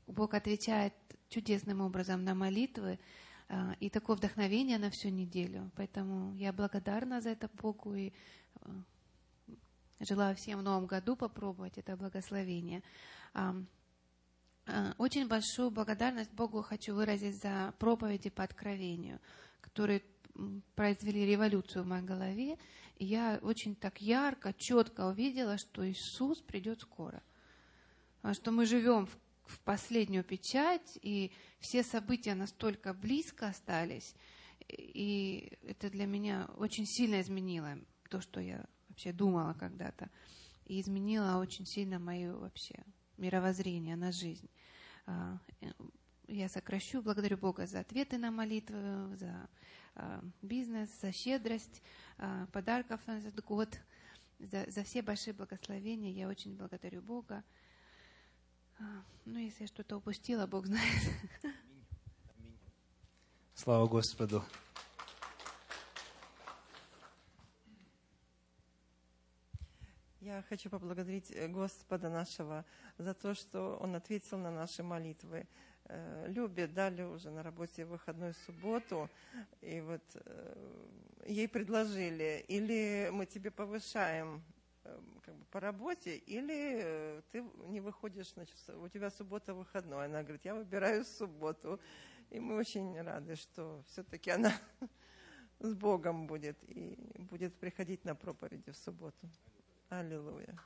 А, 0.08 0.12
Бог 0.12 0.34
отвечает 0.34 0.94
чудесным 1.30 1.82
образом 1.82 2.24
на 2.24 2.34
молитвы, 2.34 3.00
а, 3.50 3.76
и 3.80 3.90
такое 3.90 4.16
вдохновение 4.16 4.78
на 4.78 4.90
всю 4.90 5.10
неделю. 5.10 5.72
Поэтому 5.76 6.34
я 6.36 6.52
благодарна 6.54 7.22
за 7.22 7.30
это 7.30 7.50
Богу 7.62 7.96
и 7.96 8.12
а, 8.62 8.70
желаю 10.00 10.36
всем 10.36 10.60
в 10.60 10.64
новом 10.64 10.86
году 10.86 11.16
попробовать 11.16 11.78
это 11.78 11.96
благословение. 11.96 12.84
А, 13.34 13.56
очень 14.98 15.28
большую 15.28 15.72
благодарность 15.72 16.34
Богу 16.34 16.62
хочу 16.62 16.94
выразить 16.94 17.42
за 17.42 17.74
проповеди 17.80 18.30
по 18.30 18.44
откровению, 18.44 19.20
которые 19.62 20.04
произвели 20.76 21.26
революцию 21.26 21.84
в 21.84 21.88
моей 21.88 22.04
голове. 22.04 22.58
И 22.98 23.06
я 23.06 23.40
очень 23.42 23.76
так 23.76 24.02
ярко, 24.02 24.54
четко 24.54 25.08
увидела, 25.08 25.58
что 25.58 25.90
Иисус 25.90 26.42
придет 26.42 26.82
скоро. 26.82 27.24
Что 28.34 28.52
мы 28.52 28.66
живем 28.66 29.06
в 29.06 29.18
в 29.48 29.60
последнюю 29.62 30.24
печать, 30.24 30.98
и 31.02 31.32
все 31.60 31.84
события 31.84 32.36
настолько 32.36 32.94
близко 32.94 33.48
остались, 33.48 34.16
и 34.68 35.58
это 35.64 35.90
для 35.90 36.06
меня 36.06 36.50
очень 36.58 36.86
сильно 36.86 37.22
изменило 37.22 37.78
то, 38.10 38.22
что 38.22 38.40
я 38.40 38.66
вообще 38.90 39.12
думала 39.12 39.54
когда-то, 39.54 40.10
и 40.66 40.82
изменило 40.82 41.38
очень 41.38 41.66
сильно 41.66 42.00
мое 42.00 42.34
вообще 42.36 42.84
мировоззрение 43.18 43.96
на 43.96 44.12
жизнь. 44.12 44.50
А, 45.06 45.40
я 46.28 46.50
сокращу, 46.50 47.02
благодарю 47.02 47.38
Бога 47.38 47.66
за 47.66 47.80
ответы 47.80 48.18
на 48.18 48.32
молитвы, 48.32 49.16
за 49.16 49.50
а, 49.96 50.22
бизнес, 50.42 50.90
за 51.02 51.12
щедрость 51.12 51.82
а, 52.18 52.48
подарков 52.48 53.00
на 53.08 53.20
этот 53.20 53.44
год, 53.44 53.80
за, 54.40 54.70
за 54.70 54.84
все 54.84 55.02
большие 55.02 55.34
благословения. 55.34 56.12
Я 56.12 56.28
очень 56.28 56.56
благодарю 56.56 57.02
Бога. 57.02 57.44
А, 58.80 58.84
ну, 59.26 59.40
если 59.40 59.64
я 59.64 59.68
что-то 59.68 59.98
упустила, 59.98 60.46
Бог 60.46 60.68
знает. 60.68 61.04
Слава 63.56 63.88
Господу. 63.88 64.44
Я 70.20 70.44
хочу 70.50 70.70
поблагодарить 70.70 71.32
э, 71.32 71.48
Господа 71.48 72.10
нашего 72.10 72.66
за 72.98 73.14
то, 73.14 73.34
что 73.34 73.78
Он 73.78 73.96
ответил 73.96 74.38
на 74.38 74.52
наши 74.52 74.84
молитвы. 74.84 75.48
Э, 75.86 76.26
Любе 76.28 76.68
дали 76.68 77.02
уже 77.02 77.32
на 77.32 77.42
работе 77.42 77.86
выходную 77.86 78.36
субботу, 78.46 79.10
и 79.62 79.80
вот 79.82 80.04
э, 80.14 80.86
ей 81.28 81.48
предложили, 81.48 82.46
или 82.48 83.10
мы 83.12 83.26
тебе 83.26 83.50
повышаем 83.50 84.44
как 85.22 85.36
бы 85.36 85.46
по 85.46 85.60
работе, 85.60 86.18
или 86.18 86.82
э, 86.84 87.22
ты 87.32 87.44
не 87.68 87.82
выходишь, 87.82 88.34
значит, 88.34 88.58
у 88.70 88.88
тебя 88.88 89.10
суббота 89.10 89.54
выходной. 89.54 90.06
Она 90.06 90.24
говорит, 90.24 90.46
я 90.46 90.56
выбираю 90.56 91.06
субботу. 91.06 91.80
И 92.30 92.40
мы 92.40 92.56
очень 92.56 93.00
рады, 93.02 93.36
что 93.36 93.84
все-таки 93.88 94.32
она 94.32 94.54
с 95.60 95.74
Богом 95.74 96.28
будет 96.28 96.58
и 96.70 96.98
будет 97.20 97.56
приходить 97.56 98.06
на 98.06 98.16
проповеди 98.16 98.72
в 98.72 98.78
субботу. 98.78 99.30
Аллилуйя. 99.90 100.58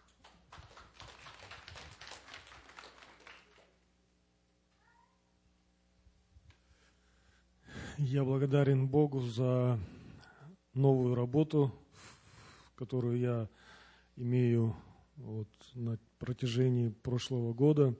Я 7.98 8.24
благодарен 8.24 8.88
Богу 8.88 9.22
за 9.22 9.78
новую 10.74 11.14
работу, 11.14 11.72
которую 12.76 13.20
я 13.20 13.48
имею 14.16 14.76
вот, 15.18 15.48
на 15.76 15.98
протяжении 16.20 16.90
прошлого 16.90 17.54
года. 17.54 17.96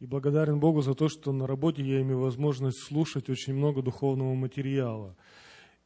И 0.00 0.06
благодарен 0.06 0.60
Богу 0.60 0.80
за 0.80 0.94
то, 0.94 1.08
что 1.08 1.32
на 1.32 1.46
работе 1.46 1.82
я 1.82 2.00
имею 2.02 2.20
возможность 2.20 2.78
слушать 2.84 3.28
очень 3.28 3.54
много 3.54 3.82
духовного 3.82 4.34
материала. 4.34 5.16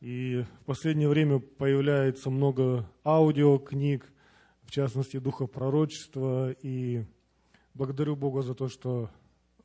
И 0.01 0.45
в 0.61 0.65
последнее 0.65 1.09
время 1.09 1.39
появляется 1.39 2.29
много 2.29 2.89
аудиокниг, 3.05 4.13
в 4.65 4.71
частности, 4.71 5.19
духа 5.19 5.47
пророчества. 5.47 6.53
И 6.63 7.05
благодарю 7.75 8.17
Бога 8.17 8.43
за 8.43 8.55
то, 8.55 8.69
что 8.69 9.11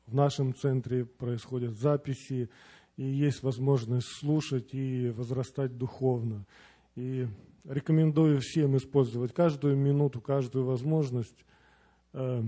в 0.06 0.14
нашем 0.14 0.54
центре 0.54 1.04
происходят 1.04 1.76
записи, 1.76 2.48
и 2.96 3.04
есть 3.04 3.42
возможность 3.42 4.08
слушать 4.08 4.72
и 4.72 5.10
возрастать 5.10 5.76
духовно. 5.76 6.46
И 6.96 7.26
рекомендую 7.68 8.40
всем 8.40 8.76
использовать 8.76 9.32
каждую 9.32 9.76
минуту, 9.76 10.20
каждую 10.20 10.64
возможность 10.64 11.44
э, 12.14 12.42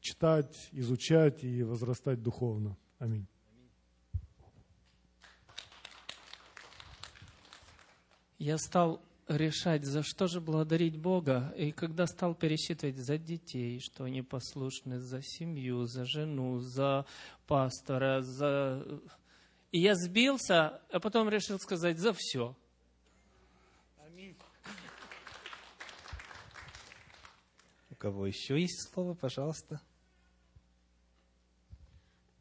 читать, 0.00 0.68
изучать 0.72 1.42
и 1.42 1.62
возрастать 1.62 2.22
духовно. 2.22 2.76
Аминь. 2.98 3.26
Я 8.38 8.58
стал 8.58 9.00
решать, 9.28 9.86
за 9.86 10.02
что 10.02 10.26
же 10.26 10.42
благодарить 10.42 10.98
Бога. 10.98 11.54
И 11.56 11.72
когда 11.72 12.06
стал 12.06 12.34
пересчитывать 12.34 12.98
за 12.98 13.16
детей, 13.16 13.80
что 13.80 14.04
они 14.04 14.20
послушны, 14.20 15.00
за 15.00 15.22
семью, 15.22 15.86
за 15.86 16.04
жену, 16.04 16.58
за 16.58 17.06
пастора, 17.46 18.20
за... 18.20 19.00
И 19.72 19.80
я 19.80 19.94
сбился, 19.94 20.82
а 20.92 21.00
потом 21.00 21.30
решил 21.30 21.58
сказать 21.58 21.98
за 21.98 22.12
все. 22.12 22.54
Кого 28.04 28.26
еще 28.26 28.60
есть 28.60 28.92
слово, 28.92 29.14
пожалуйста. 29.14 29.80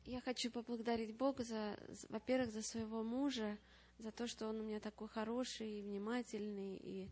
Я 0.04 0.20
хочу 0.20 0.52
поблагодарить 0.52 1.16
Бога, 1.16 1.46
за, 1.46 1.80
во-первых, 2.10 2.52
за 2.52 2.62
своего 2.62 3.02
мужа, 3.02 3.58
за 3.98 4.12
то, 4.12 4.28
что 4.28 4.50
он 4.50 4.60
у 4.60 4.64
меня 4.64 4.82
такой 4.82 5.08
хороший, 5.08 5.80
и 5.80 5.82
внимательный, 5.82 6.76
и 6.76 7.10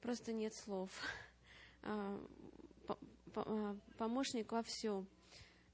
просто 0.00 0.32
нет 0.32 0.54
слов. 0.54 0.90
А, 1.84 2.24
а, 3.34 3.76
помощник 3.98 4.52
во 4.52 4.62
всем. 4.62 5.08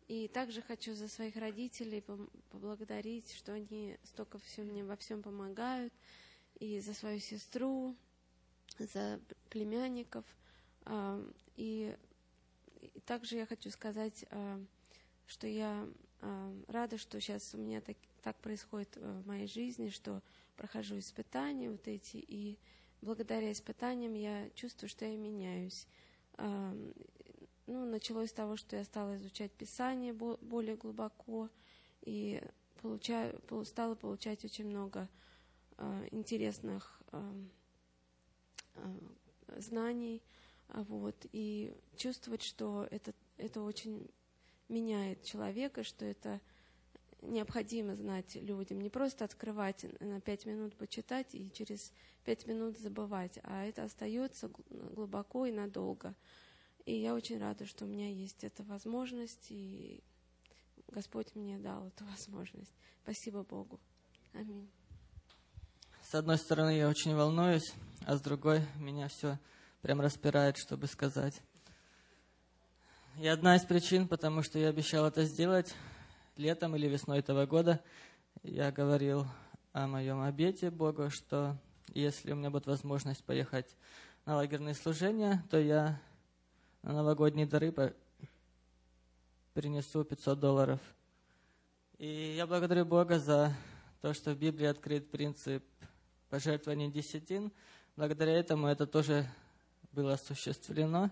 И 0.06 0.26
также 0.28 0.62
хочу 0.62 0.94
за 0.94 1.06
своих 1.06 1.36
родителей 1.36 2.02
поблагодарить, 2.50 3.30
что 3.34 3.52
они 3.52 3.98
столько 4.04 4.38
все 4.38 4.62
мне 4.62 4.84
во 4.84 4.96
всем 4.96 5.22
помогают, 5.22 5.92
и 6.58 6.80
за 6.80 6.94
свою 6.94 7.20
сестру, 7.20 7.94
за 8.78 9.20
племянников. 9.50 10.24
А, 10.86 11.22
и 12.80 13.00
также 13.00 13.36
я 13.36 13.46
хочу 13.46 13.70
сказать, 13.70 14.24
что 15.26 15.46
я 15.46 15.86
рада, 16.68 16.98
что 16.98 17.20
сейчас 17.20 17.54
у 17.54 17.58
меня 17.58 17.80
так, 17.80 17.96
так 18.22 18.36
происходит 18.36 18.96
в 18.96 19.26
моей 19.26 19.46
жизни, 19.46 19.88
что 19.88 20.22
прохожу 20.56 20.98
испытания 20.98 21.70
вот 21.70 21.86
эти, 21.86 22.16
и 22.16 22.58
благодаря 23.00 23.52
испытаниям 23.52 24.14
я 24.14 24.50
чувствую, 24.50 24.88
что 24.88 25.04
я 25.04 25.16
меняюсь. 25.16 25.86
Ну, 26.36 27.84
началось 27.84 28.30
с 28.30 28.32
того, 28.32 28.56
что 28.56 28.76
я 28.76 28.84
стала 28.84 29.16
изучать 29.18 29.52
Писание 29.52 30.12
более 30.12 30.76
глубоко 30.76 31.48
и 32.02 32.42
получаю, 32.80 33.40
стала 33.64 33.94
получать 33.94 34.44
очень 34.44 34.66
много 34.66 35.08
интересных 36.10 37.00
а, 37.12 37.32
знаний, 39.58 40.22
вот, 40.74 41.26
и 41.32 41.74
чувствовать, 41.96 42.42
что 42.42 42.86
это, 42.90 43.14
это 43.36 43.62
очень 43.62 44.08
меняет 44.68 45.24
человека, 45.24 45.82
что 45.82 46.04
это 46.04 46.40
необходимо 47.22 47.96
знать 47.96 48.36
людям. 48.36 48.80
Не 48.80 48.90
просто 48.90 49.24
открывать 49.24 49.86
на 50.00 50.20
пять 50.20 50.46
минут 50.46 50.76
почитать 50.76 51.34
и 51.34 51.50
через 51.52 51.92
пять 52.24 52.46
минут 52.46 52.78
забывать, 52.78 53.38
а 53.42 53.64
это 53.64 53.84
остается 53.84 54.50
глубоко 54.70 55.46
и 55.46 55.52
надолго. 55.52 56.14
И 56.84 56.94
я 56.94 57.14
очень 57.14 57.38
рада, 57.38 57.66
что 57.66 57.84
у 57.84 57.88
меня 57.88 58.08
есть 58.08 58.44
эта 58.44 58.62
возможность, 58.62 59.50
и 59.50 60.02
Господь 60.88 61.34
мне 61.34 61.58
дал 61.58 61.88
эту 61.88 62.04
возможность. 62.04 62.72
Спасибо 63.02 63.42
Богу. 63.42 63.80
Аминь. 64.32 64.70
С 66.02 66.14
одной 66.14 66.38
стороны, 66.38 66.76
я 66.76 66.88
очень 66.88 67.14
волнуюсь, 67.14 67.74
а 68.06 68.16
с 68.16 68.22
другой, 68.22 68.62
меня 68.78 69.08
все 69.08 69.38
прям 69.82 70.00
распирает, 70.00 70.56
чтобы 70.56 70.86
сказать. 70.86 71.40
И 73.18 73.26
одна 73.26 73.56
из 73.56 73.62
причин, 73.62 74.06
потому 74.06 74.42
что 74.42 74.58
я 74.58 74.68
обещал 74.68 75.06
это 75.06 75.24
сделать, 75.24 75.74
летом 76.36 76.76
или 76.76 76.86
весной 76.86 77.18
этого 77.18 77.46
года 77.46 77.82
я 78.42 78.70
говорил 78.70 79.26
о 79.72 79.86
моем 79.86 80.20
обете 80.20 80.70
Богу, 80.70 81.10
что 81.10 81.56
если 81.94 82.32
у 82.32 82.36
меня 82.36 82.50
будет 82.50 82.66
возможность 82.66 83.24
поехать 83.24 83.76
на 84.24 84.36
лагерные 84.36 84.74
служения, 84.74 85.44
то 85.50 85.58
я 85.58 86.00
на 86.82 86.92
новогодние 86.92 87.46
дары 87.46 87.74
принесу 89.54 90.04
500 90.04 90.38
долларов. 90.38 90.80
И 91.98 92.34
я 92.36 92.46
благодарю 92.46 92.84
Бога 92.84 93.18
за 93.18 93.52
то, 94.00 94.14
что 94.14 94.32
в 94.32 94.38
Библии 94.38 94.66
открыт 94.66 95.10
принцип 95.10 95.64
пожертвования 96.30 96.88
десятин. 96.88 97.50
Благодаря 97.96 98.38
этому 98.38 98.68
это 98.68 98.86
тоже 98.86 99.28
было 99.92 100.14
осуществлено. 100.14 101.10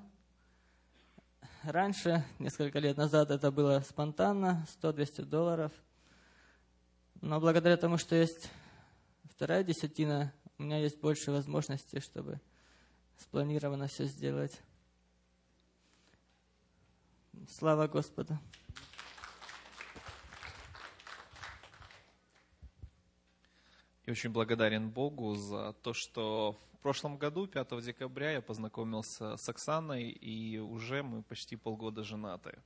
Раньше, 1.62 2.24
несколько 2.38 2.78
лет 2.78 2.96
назад, 2.96 3.30
это 3.30 3.50
было 3.50 3.80
спонтанно, 3.80 4.66
100-200 4.80 5.24
долларов. 5.24 5.72
Но 7.20 7.40
благодаря 7.40 7.76
тому, 7.76 7.98
что 7.98 8.14
есть 8.14 8.50
вторая 9.24 9.64
десятина, 9.64 10.32
у 10.58 10.62
меня 10.62 10.78
есть 10.78 11.00
больше 11.00 11.32
возможностей, 11.32 12.00
чтобы 12.00 12.40
спланированно 13.18 13.88
все 13.88 14.04
сделать. 14.04 14.60
Слава 17.48 17.86
Господу! 17.86 18.38
И 24.04 24.10
очень 24.10 24.30
благодарен 24.30 24.88
Богу 24.88 25.34
за 25.34 25.72
то, 25.82 25.92
что 25.92 26.56
в 26.76 26.82
прошлом 26.82 27.16
году, 27.16 27.46
5 27.46 27.84
декабря, 27.84 28.32
я 28.32 28.40
познакомился 28.40 29.36
с 29.36 29.48
Оксаной, 29.48 30.10
и 30.10 30.58
уже 30.58 31.02
мы 31.02 31.22
почти 31.22 31.56
полгода 31.56 32.04
женаты. 32.04 32.58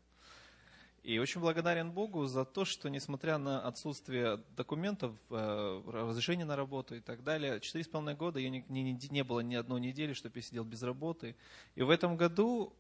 И 1.03 1.19
очень 1.19 1.41
благодарен 1.41 1.93
Богу 1.93 2.27
за 2.27 2.45
то, 2.45 2.67
что, 2.67 2.91
несмотря 2.91 3.39
на 3.39 3.63
отсутствие 3.63 4.43
документов, 4.55 5.17
э, 5.31 5.83
разрешения 5.87 6.45
на 6.45 6.57
работу 6.57 6.95
и 6.95 7.01
так 7.01 7.25
далее, 7.25 7.59
четыре 7.61 7.85
с 7.85 7.89
половиной 7.89 8.17
года 8.17 8.39
я 8.39 8.51
не, 8.51 8.65
не, 8.69 8.99
не 9.11 9.25
было 9.25 9.41
ни 9.41 9.55
одной 9.55 9.81
недели, 9.81 10.13
чтобы 10.13 10.39
я 10.39 10.43
сидел 10.43 10.65
без 10.65 10.83
работы. 10.83 11.37
И 11.75 11.83
в 11.83 11.89
этом 11.89 12.19
году, 12.19 12.75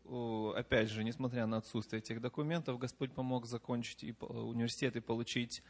опять 0.55 0.91
же, 0.91 1.03
несмотря 1.03 1.47
на 1.47 1.59
отсутствие 1.59 2.01
этих 2.01 2.21
документов, 2.21 2.79
Господь 2.79 3.13
помог 3.13 3.47
закончить 3.47 4.03
университет 4.21 4.97
и 4.97 5.01
получить 5.01 5.63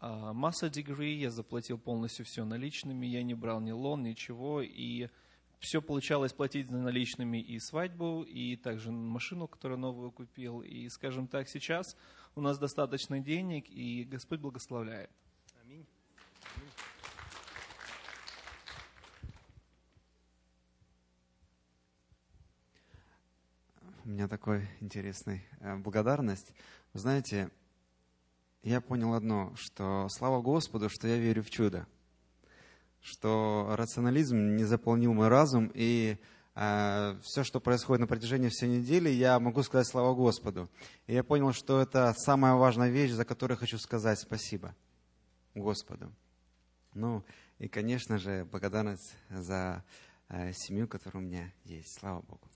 масса 0.00 0.66
degree, 0.66 1.14
я 1.14 1.30
заплатил 1.30 1.78
полностью 1.78 2.24
все 2.24 2.44
наличными, 2.44 3.06
я 3.06 3.22
не 3.22 3.34
брал 3.34 3.60
ни 3.60 3.70
лон, 3.70 4.02
ничего, 4.02 4.60
и 4.62 5.08
все 5.58 5.80
получалось 5.80 6.32
платить 6.32 6.68
за 6.70 6.78
наличными 6.78 7.38
и 7.38 7.58
свадьбу, 7.58 8.22
и 8.22 8.56
также 8.56 8.92
машину, 8.92 9.48
которую 9.48 9.78
новую 9.78 10.10
купил. 10.12 10.60
И, 10.60 10.88
скажем 10.88 11.28
так, 11.28 11.48
сейчас 11.48 11.96
у 12.34 12.40
нас 12.40 12.58
достаточно 12.58 13.20
денег, 13.20 13.68
и 13.68 14.04
Господь 14.04 14.40
благословляет. 14.40 15.10
Аминь. 15.62 15.86
У 24.04 24.08
меня 24.08 24.28
такой 24.28 24.68
интересный 24.80 25.44
э, 25.60 25.76
благодарность. 25.78 26.52
Вы 26.92 27.00
знаете, 27.00 27.50
я 28.66 28.80
понял 28.80 29.14
одно, 29.14 29.54
что 29.54 30.08
слава 30.10 30.42
Господу, 30.42 30.88
что 30.88 31.06
я 31.06 31.18
верю 31.18 31.44
в 31.44 31.50
чудо, 31.50 31.86
что 33.00 33.74
рационализм 33.76 34.56
не 34.56 34.64
заполнил 34.64 35.14
мой 35.14 35.28
разум, 35.28 35.70
и 35.72 36.18
э, 36.56 37.16
все, 37.22 37.44
что 37.44 37.60
происходит 37.60 38.00
на 38.00 38.06
протяжении 38.08 38.48
всей 38.48 38.68
недели, 38.68 39.08
я 39.08 39.38
могу 39.38 39.62
сказать 39.62 39.86
слава 39.86 40.14
Господу. 40.14 40.68
И 41.06 41.14
я 41.14 41.22
понял, 41.22 41.52
что 41.52 41.80
это 41.80 42.12
самая 42.18 42.54
важная 42.54 42.90
вещь, 42.90 43.12
за 43.12 43.24
которую 43.24 43.56
хочу 43.56 43.78
сказать 43.78 44.18
спасибо 44.18 44.74
Господу. 45.54 46.12
Ну, 46.92 47.24
и, 47.60 47.68
конечно 47.68 48.18
же, 48.18 48.46
благодарность 48.46 49.14
за 49.30 49.84
э, 50.28 50.52
семью, 50.52 50.88
которая 50.88 51.22
у 51.22 51.26
меня 51.26 51.52
есть. 51.64 51.96
Слава 52.00 52.20
Богу. 52.22 52.48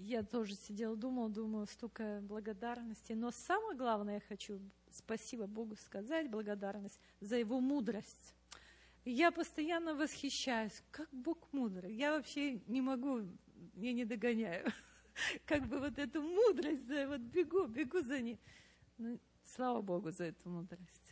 Я 0.00 0.22
тоже 0.22 0.54
сидела, 0.54 0.96
думала, 0.96 1.28
думаю, 1.28 1.66
столько 1.66 2.20
благодарности. 2.22 3.12
Но 3.12 3.30
самое 3.30 3.76
главное, 3.76 4.14
я 4.14 4.20
хочу 4.20 4.60
спасибо 4.90 5.46
Богу 5.46 5.76
сказать, 5.76 6.30
благодарность 6.30 6.98
за 7.20 7.36
Его 7.36 7.60
мудрость. 7.60 8.34
Я 9.04 9.30
постоянно 9.30 9.94
восхищаюсь, 9.94 10.82
как 10.90 11.08
Бог 11.12 11.52
мудрый. 11.52 11.94
Я 11.94 12.12
вообще 12.12 12.60
не 12.66 12.80
могу, 12.80 13.22
я 13.74 13.92
не 13.92 14.04
догоняю. 14.04 14.66
Как 15.46 15.66
бы 15.66 15.78
вот 15.78 15.98
эту 15.98 16.22
мудрость, 16.22 16.86
вот 17.08 17.20
бегу, 17.20 17.66
бегу 17.66 18.02
за 18.02 18.20
ней. 18.20 18.38
Ну, 18.98 19.18
слава 19.44 19.80
Богу 19.80 20.10
за 20.10 20.24
эту 20.24 20.48
мудрость. 20.48 21.09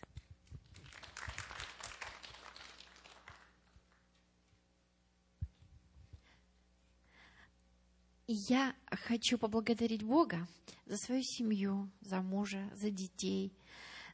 И 8.29 8.35
я 8.51 8.75
хочу 8.91 9.39
поблагодарить 9.39 10.03
Бога 10.03 10.47
за 10.85 10.99
свою 10.99 11.23
семью, 11.23 11.89
за 12.03 12.21
мужа, 12.21 12.71
за 12.75 12.91
детей, 12.91 13.55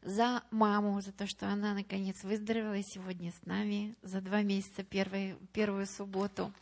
за 0.02 0.44
маму, 0.52 1.00
за 1.00 1.10
то, 1.10 1.26
что 1.26 1.48
она 1.48 1.74
наконец 1.74 2.22
выздоровела 2.22 2.80
сегодня 2.84 3.32
с 3.32 3.44
нами 3.44 3.96
за 4.02 4.20
два 4.20 4.42
месяца, 4.42 4.84
первой, 4.84 5.36
первую 5.52 5.86
субботу, 5.86 6.52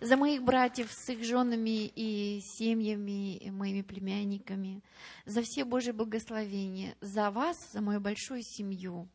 за 0.00 0.16
моих 0.16 0.42
братьев 0.42 0.90
с 0.90 1.08
их 1.08 1.22
женами 1.22 1.86
и 1.86 2.40
семьями, 2.42 3.36
и 3.36 3.52
моими 3.52 3.82
племянниками, 3.82 4.82
за 5.26 5.42
все 5.42 5.64
Божьи 5.64 5.92
благословения, 5.92 6.96
за 7.00 7.30
вас, 7.30 7.70
за 7.70 7.82
мою 7.82 8.00
большую 8.00 8.42
семью, 8.42 9.08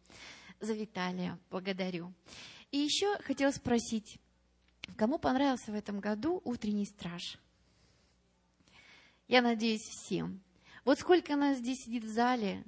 за 0.61 0.71
Виталия. 0.71 1.37
Благодарю. 1.49 2.13
И 2.71 2.77
еще 2.77 3.17
хотела 3.17 3.51
спросить, 3.51 4.17
кому 4.95 5.19
понравился 5.19 5.73
в 5.73 5.75
этом 5.75 5.99
году 5.99 6.41
утренний 6.45 6.85
страж? 6.85 7.37
Я 9.31 9.41
надеюсь, 9.41 9.87
всем. 9.87 10.43
Вот 10.83 10.99
сколько 10.99 11.37
нас 11.37 11.59
здесь 11.59 11.85
сидит 11.85 12.03
в 12.03 12.09
зале, 12.09 12.65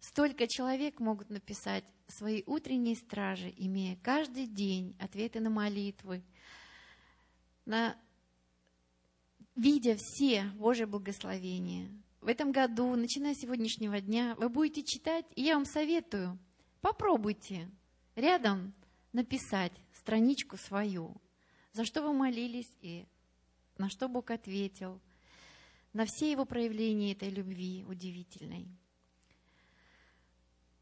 столько 0.00 0.46
человек 0.46 1.00
могут 1.00 1.30
написать 1.30 1.82
свои 2.08 2.42
утренние 2.44 2.94
стражи, 2.94 3.50
имея 3.56 3.96
каждый 4.02 4.46
день 4.46 4.94
ответы 5.00 5.40
на 5.40 5.48
молитвы, 5.48 6.22
на, 7.64 7.96
видя 9.56 9.96
все 9.96 10.52
Божьи 10.56 10.84
благословения 10.84 11.90
в 12.20 12.28
этом 12.28 12.52
году, 12.52 12.94
начиная 12.94 13.32
с 13.32 13.38
сегодняшнего 13.38 13.98
дня, 13.98 14.34
вы 14.36 14.50
будете 14.50 14.82
читать, 14.82 15.24
и 15.36 15.42
я 15.42 15.54
вам 15.54 15.64
советую, 15.64 16.38
попробуйте 16.82 17.66
рядом 18.14 18.74
написать 19.14 19.72
страничку 19.94 20.58
свою, 20.58 21.16
за 21.72 21.86
что 21.86 22.02
вы 22.02 22.12
молились 22.12 22.76
и 22.82 23.06
на 23.78 23.88
что 23.88 24.06
Бог 24.06 24.30
ответил, 24.30 25.00
на 25.98 26.04
все 26.04 26.30
его 26.30 26.44
проявления 26.44 27.10
этой 27.10 27.28
любви 27.28 27.84
удивительной. 27.88 28.68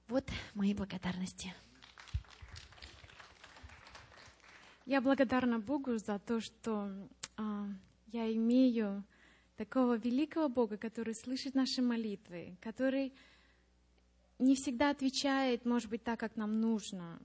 Вот 0.09 0.29
мои 0.53 0.75
благодарности. 0.75 1.55
Я 4.85 5.01
благодарна 5.01 5.59
Богу 5.59 5.97
за 5.97 6.19
то, 6.19 6.39
что 6.41 6.91
а, 7.39 7.67
я 8.09 8.31
имею 8.35 9.07
такого 9.57 9.97
великого 9.97 10.51
Бога, 10.51 10.77
который 10.77 11.15
слышит 11.15 11.55
наши 11.55 11.81
молитвы, 11.81 12.59
который 12.61 13.15
не 14.39 14.55
всегда 14.55 14.91
отвечает, 14.91 15.65
может 15.65 15.89
быть, 15.89 16.05
так, 16.05 16.21
как 16.21 16.37
нам 16.37 16.61
нужно, 16.61 17.19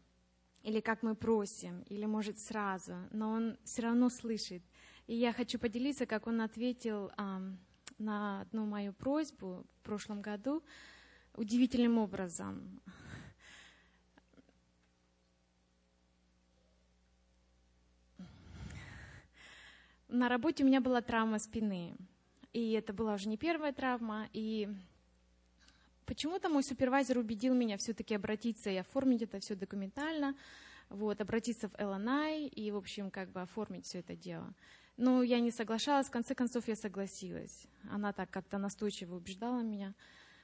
или 0.64 0.80
как 0.80 1.04
мы 1.04 1.14
просим, 1.14 1.82
или, 1.90 2.06
может, 2.06 2.40
сразу, 2.40 2.96
но 3.12 3.32
Он 3.32 3.58
все 3.66 3.82
равно 3.82 4.08
слышит. 4.08 4.64
И 5.08 5.16
я 5.16 5.34
хочу 5.34 5.60
поделиться, 5.60 6.06
как 6.06 6.26
Он 6.26 6.40
ответил 6.40 7.12
а, 7.18 7.42
на 8.02 8.42
одну 8.42 8.66
мою 8.66 8.94
просьбу 8.94 9.66
в 9.78 9.82
прошлом 9.84 10.22
году 10.22 10.64
удивительным 11.36 11.98
образом. 11.98 12.82
На 20.08 20.28
работе 20.28 20.64
у 20.64 20.68
меня 20.68 20.82
была 20.82 21.02
травма 21.02 21.40
спины. 21.40 21.96
И 22.52 22.74
это 22.74 22.92
была 22.92 23.14
уже 23.14 23.30
не 23.30 23.38
первая 23.38 23.72
травма. 23.72 24.28
И 24.34 24.68
почему-то 26.06 26.50
мой 26.50 26.64
супервайзер 26.64 27.18
убедил 27.18 27.54
меня 27.54 27.78
все-таки 27.78 28.14
обратиться 28.14 28.70
и 28.70 28.76
оформить 28.76 29.22
это 29.22 29.40
все 29.40 29.56
документально, 29.56 30.36
вот, 30.90 31.22
обратиться 31.22 31.70
в 31.70 31.82
ЛНАЙ 31.82 32.48
и, 32.48 32.72
в 32.72 32.76
общем, 32.76 33.10
как 33.10 33.32
бы 33.32 33.42
оформить 33.42 33.86
все 33.86 34.00
это 34.00 34.18
дело. 34.18 34.54
Но 34.98 35.24
я 35.24 35.40
не 35.40 35.52
соглашалась, 35.52 36.08
в 36.08 36.12
конце 36.12 36.36
концов 36.36 36.68
я 36.68 36.76
согласилась. 36.76 37.68
Она 37.90 38.14
так 38.14 38.30
как-то 38.30 38.58
настойчиво 38.58 39.16
убеждала 39.16 39.62
меня. 39.62 39.94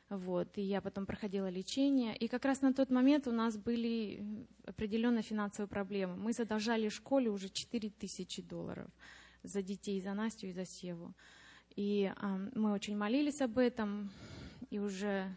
Вот, 0.10 0.58
и 0.58 0.62
я 0.62 0.80
потом 0.80 1.06
проходила 1.06 1.50
лечение. 1.50 2.16
И 2.16 2.28
как 2.28 2.46
раз 2.46 2.62
на 2.62 2.74
тот 2.74 2.90
момент 2.90 3.28
у 3.28 3.32
нас 3.32 3.58
были 3.58 4.48
определенные 4.66 5.22
финансовые 5.22 5.68
проблемы. 5.68 6.16
Мы 6.16 6.32
задолжали 6.32 6.88
школе 6.88 7.30
уже 7.30 7.50
4 7.50 7.90
тысячи 7.90 8.42
долларов 8.42 8.90
за 9.44 9.62
детей, 9.62 10.00
за 10.02 10.14
Настю 10.14 10.48
и 10.48 10.54
за 10.54 10.66
Севу. 10.66 11.14
И 11.76 12.12
э, 12.16 12.50
мы 12.56 12.72
очень 12.72 12.96
молились 12.96 13.42
об 13.42 13.58
этом 13.58 14.10
и 14.70 14.80
уже 14.80 15.36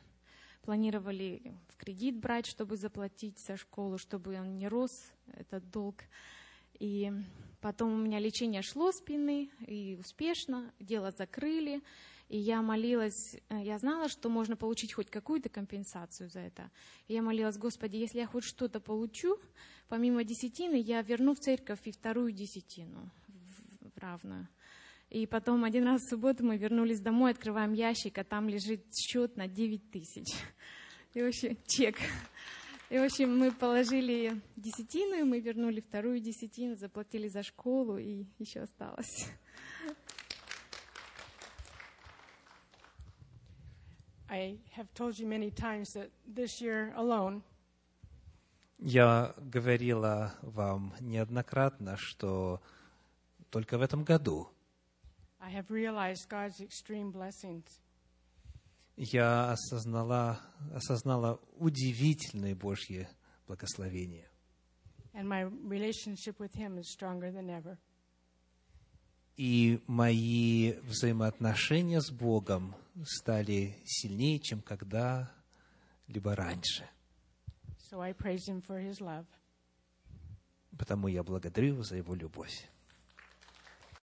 планировали 0.63 1.55
в 1.69 1.77
кредит 1.77 2.17
брать, 2.17 2.47
чтобы 2.47 2.77
заплатить 2.77 3.39
за 3.39 3.57
школу, 3.57 3.99
чтобы 3.99 4.39
он 4.39 4.57
не 4.57 4.69
рос, 4.69 5.13
этот 5.27 5.69
долг. 5.71 5.97
И 6.79 7.13
потом 7.61 7.93
у 7.93 7.97
меня 7.97 8.19
лечение 8.19 8.63
шло 8.63 8.93
спины, 8.93 9.51
и 9.67 9.97
успешно, 9.99 10.73
дело 10.79 11.11
закрыли. 11.11 11.83
И 12.29 12.39
я 12.39 12.63
молилась, 12.63 13.37
э, 13.49 13.63
я 13.65 13.79
знала, 13.79 14.09
что 14.09 14.29
можно 14.29 14.57
получить 14.57 14.93
хоть 14.93 15.11
какую-то 15.11 15.49
компенсацию 15.49 16.31
за 16.31 16.41
это. 16.41 16.71
И 17.09 17.15
я 17.15 17.23
молилась, 17.23 17.59
Господи, 17.59 17.97
если 17.97 18.19
я 18.19 18.27
хоть 18.27 18.45
что-то 18.45 18.79
получу, 18.79 19.37
помимо 19.89 20.23
десятины, 20.23 20.77
я 20.77 21.03
верну 21.03 21.35
в 21.35 21.41
церковь 21.41 21.81
и 21.85 21.91
вторую 21.91 22.31
десятину 22.31 23.11
в 23.81 23.99
равную. 23.99 24.47
И 25.11 25.27
потом 25.27 25.65
один 25.65 25.85
раз 25.85 26.03
в 26.03 26.09
субботу 26.09 26.45
мы 26.45 26.57
вернулись 26.57 27.01
домой, 27.01 27.33
открываем 27.33 27.73
ящик, 27.73 28.17
а 28.19 28.23
там 28.23 28.49
лежит 28.49 28.85
счет 28.95 29.37
на 29.37 29.49
9 29.49 29.91
тысяч. 29.91 30.29
И 31.15 31.23
вообще 31.23 31.57
чек. 31.67 31.97
И, 32.91 32.99
в 32.99 33.05
общем, 33.05 33.39
мы 33.39 33.53
положили 33.53 34.41
десятину, 34.57 35.15
и 35.15 35.23
мы 35.23 35.39
вернули 35.39 35.81
вторую 35.81 36.19
десятину, 36.19 36.75
заплатили 36.75 37.29
за 37.29 37.45
школу, 37.45 37.99
и 37.99 38.27
еще 38.39 38.63
осталось. 38.63 39.29
I 44.29 44.59
have 44.77 44.93
told 44.93 45.19
you 45.21 45.27
many 45.29 45.51
times 45.53 45.93
that 45.95 46.11
this 46.27 46.61
year 46.61 46.93
alone, 46.97 47.43
Я 48.79 49.35
говорила 49.39 50.35
вам 50.43 50.95
неоднократно, 51.01 51.97
что 51.97 52.61
только 53.51 53.79
в 53.79 53.83
этом 53.83 54.03
году 54.05 54.49
I 55.39 55.53
have 55.53 55.69
realized 55.69 56.29
God's 56.29 56.61
extreme 56.61 57.13
blessings. 57.13 57.67
Я 59.03 59.53
осознала, 59.53 60.41
осознала 60.75 61.41
удивительные 61.57 62.55
Божьи 62.55 63.09
благословения. 63.47 64.29
And 65.15 65.27
my 65.27 65.45
relationship 65.67 66.39
with 66.39 66.55
Him 66.55 66.79
is 66.79 66.93
stronger 66.93 67.33
than 67.33 67.49
ever. 67.49 67.79
И 69.39 69.83
мои 69.87 70.75
взаимоотношения 70.83 72.03
с 72.03 72.11
Богом 72.11 72.75
стали 73.07 73.75
сильнее, 73.87 74.39
чем 74.39 74.61
когда-либо 74.61 76.37
раньше. 76.37 76.87
So 77.91 78.03
I 78.03 78.13
praise 78.13 78.47
Him 78.47 78.61
for 78.61 78.79
His 78.79 79.01
love. 79.01 79.25
Потому 80.77 81.09
я 81.09 81.23
благодарю 81.23 81.69
Его 81.69 81.83
за 81.83 81.97
Его 81.97 82.15
любовь. 82.15 82.69